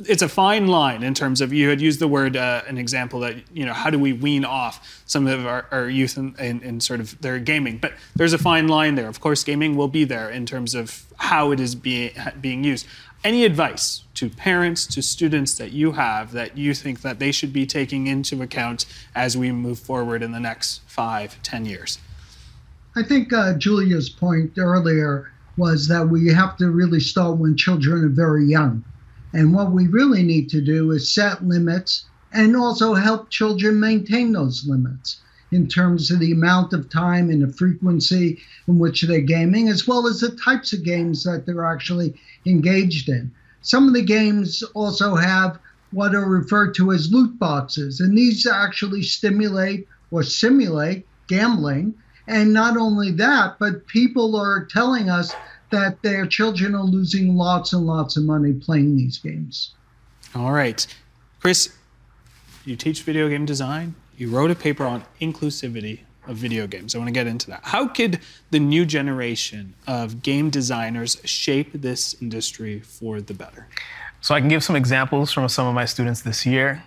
it's 0.00 0.22
a 0.22 0.28
fine 0.28 0.68
line 0.68 1.02
in 1.02 1.12
terms 1.12 1.40
of 1.40 1.52
you 1.52 1.68
had 1.68 1.80
used 1.80 1.98
the 1.98 2.06
word 2.06 2.36
uh, 2.36 2.62
an 2.68 2.78
example 2.78 3.20
that 3.20 3.36
you 3.52 3.66
know 3.66 3.72
how 3.72 3.90
do 3.90 3.98
we 3.98 4.12
wean 4.12 4.44
off 4.44 5.02
some 5.06 5.26
of 5.26 5.44
our, 5.46 5.66
our 5.70 5.88
youth 5.88 6.16
in, 6.16 6.36
in, 6.38 6.60
in, 6.62 6.80
sort 6.80 7.00
of 7.00 7.20
their 7.20 7.38
gaming? 7.38 7.78
But 7.78 7.94
there's 8.14 8.32
a 8.32 8.38
fine 8.38 8.68
line 8.68 8.94
there. 8.94 9.08
Of 9.08 9.20
course 9.20 9.42
gaming 9.42 9.76
will 9.76 9.88
be 9.88 10.04
there 10.04 10.30
in 10.30 10.46
terms 10.46 10.74
of 10.74 11.04
how 11.16 11.50
it 11.50 11.58
is 11.58 11.74
being 11.74 12.12
being 12.40 12.62
used. 12.62 12.86
Any 13.24 13.44
advice 13.44 14.04
to 14.14 14.30
parents 14.30 14.86
to 14.86 15.02
students 15.02 15.54
that 15.54 15.72
you 15.72 15.92
have 15.92 16.30
that 16.32 16.56
you 16.56 16.74
think 16.74 17.00
that 17.00 17.18
they 17.18 17.32
should 17.32 17.52
be 17.52 17.66
taking 17.66 18.06
into 18.06 18.40
account 18.42 18.86
as 19.16 19.36
we 19.36 19.50
move 19.50 19.80
forward 19.80 20.22
in 20.22 20.30
the 20.30 20.40
next 20.40 20.82
five 20.86 21.42
ten 21.42 21.66
years? 21.66 21.98
I 22.94 23.02
think 23.02 23.32
uh, 23.32 23.54
julia's 23.54 24.08
point 24.08 24.52
earlier 24.58 25.32
was 25.56 25.88
that 25.88 26.08
we 26.08 26.32
have 26.32 26.56
to 26.58 26.70
really 26.70 27.00
start 27.00 27.38
when 27.38 27.56
children 27.56 28.04
are 28.04 28.08
very 28.08 28.44
young 28.44 28.84
And 29.32 29.52
what 29.52 29.72
we 29.72 29.86
really 29.86 30.22
need 30.22 30.48
to 30.50 30.60
do 30.60 30.90
is 30.92 31.12
set 31.12 31.44
limits 31.44 32.04
and 32.32 32.56
also 32.56 32.94
help 32.94 33.30
children 33.30 33.80
maintain 33.80 34.32
those 34.32 34.66
limits 34.66 35.20
in 35.50 35.66
terms 35.66 36.10
of 36.10 36.18
the 36.20 36.32
amount 36.32 36.72
of 36.72 36.90
time 36.90 37.30
and 37.30 37.42
the 37.42 37.52
frequency 37.52 38.38
in 38.66 38.78
which 38.78 39.02
they're 39.02 39.20
gaming, 39.20 39.68
as 39.68 39.86
well 39.86 40.06
as 40.06 40.20
the 40.20 40.30
types 40.36 40.72
of 40.72 40.84
games 40.84 41.24
that 41.24 41.46
they're 41.46 41.64
actually 41.64 42.14
engaged 42.44 43.08
in. 43.08 43.30
Some 43.62 43.88
of 43.88 43.94
the 43.94 44.02
games 44.02 44.62
also 44.74 45.14
have 45.14 45.58
what 45.90 46.14
are 46.14 46.28
referred 46.28 46.74
to 46.74 46.92
as 46.92 47.10
loot 47.10 47.38
boxes, 47.38 48.00
and 48.00 48.16
these 48.16 48.46
actually 48.46 49.02
stimulate 49.02 49.88
or 50.10 50.22
simulate 50.22 51.06
gambling. 51.28 51.94
And 52.26 52.52
not 52.52 52.76
only 52.76 53.10
that, 53.12 53.58
but 53.58 53.86
people 53.86 54.36
are 54.36 54.66
telling 54.66 55.08
us 55.08 55.34
that 55.70 56.00
their 56.02 56.26
children 56.26 56.74
are 56.74 56.84
losing 56.84 57.36
lots 57.36 57.72
and 57.72 57.86
lots 57.86 58.16
of 58.16 58.24
money 58.24 58.52
playing 58.52 58.96
these 58.96 59.18
games. 59.18 59.74
All 60.34 60.52
right. 60.52 60.86
Chris, 61.40 61.74
you 62.64 62.76
teach 62.76 63.02
video 63.02 63.28
game 63.28 63.46
design. 63.46 63.94
You 64.16 64.30
wrote 64.30 64.50
a 64.50 64.54
paper 64.54 64.84
on 64.84 65.04
inclusivity 65.20 66.00
of 66.26 66.36
video 66.36 66.66
games. 66.66 66.94
I 66.94 66.98
want 66.98 67.08
to 67.08 67.12
get 67.12 67.26
into 67.26 67.48
that. 67.50 67.60
How 67.62 67.86
could 67.86 68.20
the 68.50 68.58
new 68.58 68.84
generation 68.84 69.74
of 69.86 70.22
game 70.22 70.50
designers 70.50 71.20
shape 71.24 71.70
this 71.72 72.20
industry 72.20 72.80
for 72.80 73.20
the 73.20 73.34
better? 73.34 73.68
So 74.20 74.34
I 74.34 74.40
can 74.40 74.48
give 74.48 74.62
some 74.62 74.76
examples 74.76 75.32
from 75.32 75.48
some 75.48 75.66
of 75.66 75.74
my 75.74 75.84
students 75.84 76.22
this 76.22 76.44
year. 76.44 76.82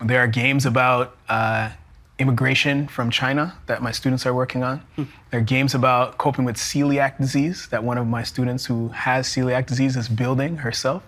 There 0.00 0.20
are 0.20 0.26
games 0.26 0.66
about 0.66 1.16
uh, 1.28 1.70
immigration 2.18 2.86
from 2.86 3.10
China 3.10 3.58
that 3.66 3.82
my 3.82 3.90
students 3.90 4.24
are 4.24 4.34
working 4.34 4.62
on. 4.62 4.78
Hmm. 4.96 5.04
There 5.30 5.40
are 5.40 5.44
games 5.44 5.74
about 5.74 6.16
coping 6.16 6.44
with 6.44 6.56
celiac 6.56 7.18
disease 7.18 7.66
that 7.70 7.82
one 7.82 7.98
of 7.98 8.06
my 8.06 8.22
students 8.22 8.66
who 8.66 8.88
has 8.88 9.26
celiac 9.26 9.66
disease 9.66 9.96
is 9.96 10.08
building 10.08 10.58
herself. 10.58 11.02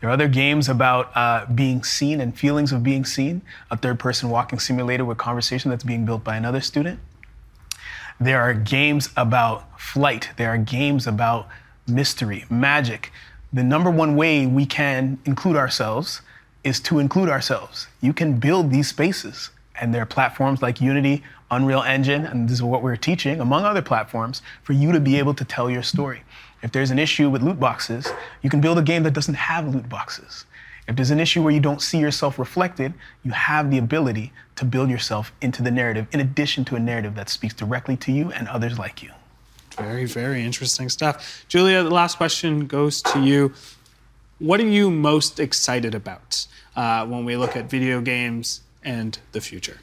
There 0.00 0.10
are 0.10 0.12
other 0.12 0.26
games 0.26 0.68
about 0.68 1.16
uh, 1.16 1.46
being 1.46 1.84
seen 1.84 2.20
and 2.20 2.36
feelings 2.36 2.72
of 2.72 2.82
being 2.82 3.04
seen, 3.04 3.42
a 3.70 3.76
third 3.76 4.00
person 4.00 4.30
walking 4.30 4.58
simulator 4.58 5.04
with 5.04 5.16
conversation 5.16 5.70
that's 5.70 5.84
being 5.84 6.04
built 6.04 6.24
by 6.24 6.36
another 6.36 6.60
student. 6.60 6.98
There 8.18 8.40
are 8.40 8.52
games 8.52 9.10
about 9.16 9.80
flight. 9.80 10.30
There 10.36 10.48
are 10.48 10.58
games 10.58 11.06
about 11.06 11.48
mystery, 11.86 12.46
magic. 12.50 13.12
The 13.52 13.62
number 13.62 13.90
one 13.92 14.16
way 14.16 14.44
we 14.44 14.66
can 14.66 15.20
include 15.24 15.54
ourselves 15.54 16.20
is 16.64 16.80
to 16.80 16.98
include 16.98 17.28
ourselves. 17.28 17.86
You 18.00 18.12
can 18.12 18.40
build 18.40 18.72
these 18.72 18.88
spaces 18.88 19.50
and 19.80 19.94
there 19.94 20.02
are 20.02 20.06
platforms 20.06 20.62
like 20.62 20.80
Unity, 20.80 21.22
Unreal 21.50 21.82
Engine, 21.82 22.24
and 22.24 22.48
this 22.48 22.54
is 22.54 22.62
what 22.62 22.82
we're 22.82 22.96
teaching, 22.96 23.40
among 23.40 23.64
other 23.64 23.82
platforms, 23.82 24.42
for 24.62 24.72
you 24.72 24.92
to 24.92 25.00
be 25.00 25.18
able 25.18 25.34
to 25.34 25.44
tell 25.44 25.70
your 25.70 25.82
story. 25.82 26.22
If 26.62 26.72
there's 26.72 26.90
an 26.90 26.98
issue 26.98 27.28
with 27.28 27.42
loot 27.42 27.58
boxes, 27.58 28.08
you 28.42 28.50
can 28.50 28.60
build 28.60 28.78
a 28.78 28.82
game 28.82 29.02
that 29.02 29.12
doesn't 29.12 29.34
have 29.34 29.74
loot 29.74 29.88
boxes. 29.88 30.46
If 30.88 30.96
there's 30.96 31.10
an 31.10 31.20
issue 31.20 31.42
where 31.42 31.52
you 31.52 31.60
don't 31.60 31.80
see 31.80 31.98
yourself 31.98 32.38
reflected, 32.38 32.92
you 33.24 33.30
have 33.32 33.70
the 33.70 33.78
ability 33.78 34.32
to 34.56 34.64
build 34.64 34.90
yourself 34.90 35.32
into 35.40 35.62
the 35.62 35.70
narrative, 35.70 36.06
in 36.12 36.20
addition 36.20 36.64
to 36.66 36.76
a 36.76 36.80
narrative 36.80 37.14
that 37.14 37.28
speaks 37.28 37.54
directly 37.54 37.96
to 37.98 38.12
you 38.12 38.32
and 38.32 38.48
others 38.48 38.78
like 38.78 39.02
you. 39.02 39.10
Very, 39.76 40.04
very 40.04 40.44
interesting 40.44 40.88
stuff. 40.88 41.44
Julia, 41.48 41.82
the 41.82 41.90
last 41.90 42.16
question 42.16 42.66
goes 42.66 43.00
to 43.02 43.20
you. 43.22 43.52
What 44.38 44.60
are 44.60 44.66
you 44.66 44.90
most 44.90 45.40
excited 45.40 45.94
about 45.94 46.46
uh, 46.76 47.06
when 47.06 47.24
we 47.24 47.36
look 47.36 47.56
at 47.56 47.70
video 47.70 48.00
games 48.00 48.60
and 48.84 49.18
the 49.32 49.40
future? 49.40 49.78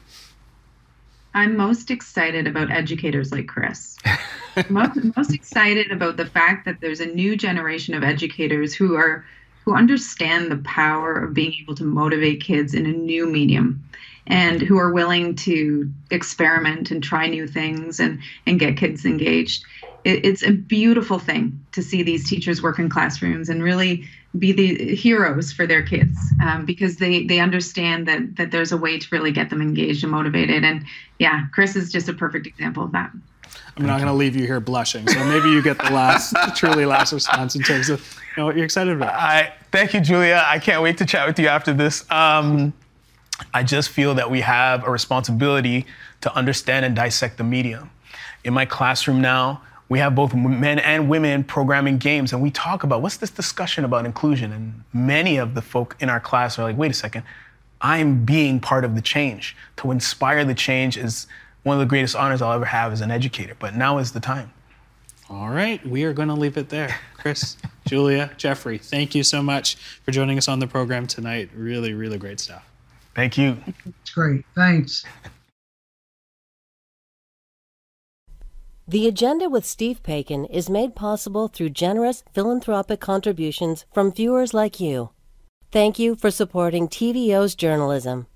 I'm 1.32 1.56
most 1.56 1.90
excited 1.90 2.46
about 2.46 2.70
educators 2.70 3.30
like 3.30 3.46
Chris. 3.46 3.96
most, 4.68 4.98
most 5.16 5.32
excited 5.32 5.92
about 5.92 6.16
the 6.16 6.26
fact 6.26 6.64
that 6.64 6.80
there's 6.80 7.00
a 7.00 7.06
new 7.06 7.36
generation 7.36 7.94
of 7.94 8.02
educators 8.02 8.74
who 8.74 8.96
are 8.96 9.24
who 9.64 9.74
understand 9.74 10.50
the 10.50 10.56
power 10.58 11.14
of 11.14 11.34
being 11.34 11.54
able 11.60 11.74
to 11.74 11.84
motivate 11.84 12.42
kids 12.42 12.72
in 12.72 12.86
a 12.86 12.92
new 12.92 13.26
medium 13.26 13.84
and 14.26 14.62
who 14.62 14.78
are 14.78 14.90
willing 14.90 15.36
to 15.36 15.90
experiment 16.10 16.90
and 16.90 17.02
try 17.02 17.26
new 17.26 17.46
things 17.46 18.00
and 18.00 18.18
and 18.46 18.58
get 18.58 18.76
kids 18.76 19.04
engaged. 19.04 19.64
It, 20.04 20.24
it's 20.24 20.42
a 20.42 20.52
beautiful 20.52 21.18
thing 21.18 21.64
to 21.72 21.82
see 21.82 22.02
these 22.02 22.28
teachers 22.28 22.62
work 22.62 22.78
in 22.78 22.88
classrooms 22.88 23.48
and 23.48 23.62
really 23.62 24.04
be 24.38 24.52
the 24.52 24.94
heroes 24.94 25.52
for 25.52 25.66
their 25.66 25.82
kids 25.82 26.16
um, 26.42 26.64
because 26.64 26.96
they 26.96 27.24
they 27.24 27.40
understand 27.40 28.06
that 28.06 28.36
that 28.36 28.50
there's 28.52 28.70
a 28.70 28.76
way 28.76 28.98
to 28.98 29.06
really 29.10 29.32
get 29.32 29.50
them 29.50 29.60
engaged 29.60 30.04
and 30.04 30.12
motivated. 30.12 30.64
And 30.64 30.84
yeah 31.18 31.46
chris 31.52 31.74
is 31.76 31.90
just 31.90 32.08
a 32.08 32.12
perfect 32.12 32.46
example 32.46 32.84
of 32.84 32.92
that. 32.92 33.10
I'm 33.76 33.86
not 33.86 33.96
going 33.96 34.08
to 34.08 34.14
leave 34.14 34.36
you 34.36 34.46
here 34.46 34.60
blushing 34.60 35.06
so 35.08 35.24
maybe 35.24 35.48
you 35.48 35.62
get 35.62 35.78
the 35.78 35.90
last 35.90 36.34
truly 36.56 36.84
last 36.84 37.12
response 37.12 37.56
in 37.56 37.62
terms 37.62 37.88
of 37.88 38.00
you 38.36 38.42
know 38.42 38.46
what 38.46 38.54
you're 38.54 38.64
excited 38.64 38.94
about. 38.94 39.14
I, 39.14 39.52
thank 39.72 39.94
you 39.94 40.00
julia. 40.00 40.44
I 40.46 40.58
can't 40.58 40.82
wait 40.82 40.98
to 40.98 41.06
chat 41.06 41.26
with 41.26 41.38
you 41.38 41.48
after 41.48 41.72
this. 41.72 42.08
Um, 42.10 42.72
i 43.54 43.62
just 43.62 43.88
feel 43.88 44.14
that 44.14 44.30
we 44.30 44.42
have 44.42 44.86
a 44.86 44.90
responsibility 44.90 45.86
to 46.20 46.32
understand 46.36 46.84
and 46.84 46.94
dissect 46.94 47.38
the 47.38 47.44
medium. 47.44 47.90
In 48.44 48.54
my 48.54 48.64
classroom 48.64 49.20
now 49.20 49.62
we 49.90 49.98
have 49.98 50.14
both 50.14 50.34
men 50.34 50.78
and 50.78 51.08
women 51.08 51.42
programming 51.42 51.98
games, 51.98 52.32
and 52.32 52.40
we 52.40 52.50
talk 52.52 52.84
about 52.84 53.02
what's 53.02 53.16
this 53.16 53.28
discussion 53.28 53.84
about 53.84 54.06
inclusion. 54.06 54.52
And 54.52 54.84
many 54.92 55.36
of 55.36 55.54
the 55.54 55.60
folk 55.60 55.96
in 55.98 56.08
our 56.08 56.20
class 56.20 56.58
are 56.58 56.62
like, 56.62 56.78
wait 56.78 56.92
a 56.92 56.94
second, 56.94 57.24
I'm 57.80 58.24
being 58.24 58.60
part 58.60 58.84
of 58.84 58.94
the 58.94 59.02
change. 59.02 59.56
To 59.78 59.90
inspire 59.90 60.44
the 60.44 60.54
change 60.54 60.96
is 60.96 61.26
one 61.64 61.74
of 61.74 61.80
the 61.80 61.86
greatest 61.86 62.14
honors 62.14 62.40
I'll 62.40 62.52
ever 62.52 62.64
have 62.64 62.92
as 62.92 63.00
an 63.00 63.10
educator, 63.10 63.56
but 63.58 63.74
now 63.74 63.98
is 63.98 64.12
the 64.12 64.20
time. 64.20 64.52
All 65.28 65.50
right, 65.50 65.84
we 65.84 66.04
are 66.04 66.12
going 66.12 66.28
to 66.28 66.34
leave 66.34 66.56
it 66.56 66.68
there. 66.68 66.96
Chris, 67.18 67.56
Julia, 67.86 68.30
Jeffrey, 68.36 68.78
thank 68.78 69.16
you 69.16 69.24
so 69.24 69.42
much 69.42 69.74
for 69.74 70.12
joining 70.12 70.38
us 70.38 70.46
on 70.46 70.60
the 70.60 70.68
program 70.68 71.08
tonight. 71.08 71.50
Really, 71.52 71.94
really 71.94 72.16
great 72.16 72.38
stuff. 72.38 72.64
Thank 73.16 73.36
you. 73.36 73.56
It's 74.02 74.10
great. 74.10 74.44
Thanks. 74.54 75.04
The 78.90 79.06
Agenda 79.06 79.48
with 79.48 79.64
Steve 79.64 80.02
Paikin 80.02 80.46
is 80.50 80.68
made 80.68 80.96
possible 80.96 81.46
through 81.46 81.70
generous 81.70 82.24
philanthropic 82.32 82.98
contributions 82.98 83.84
from 83.94 84.10
viewers 84.10 84.52
like 84.52 84.80
you. 84.80 85.10
Thank 85.70 86.00
you 86.00 86.16
for 86.16 86.32
supporting 86.32 86.88
TVO's 86.88 87.54
journalism. 87.54 88.26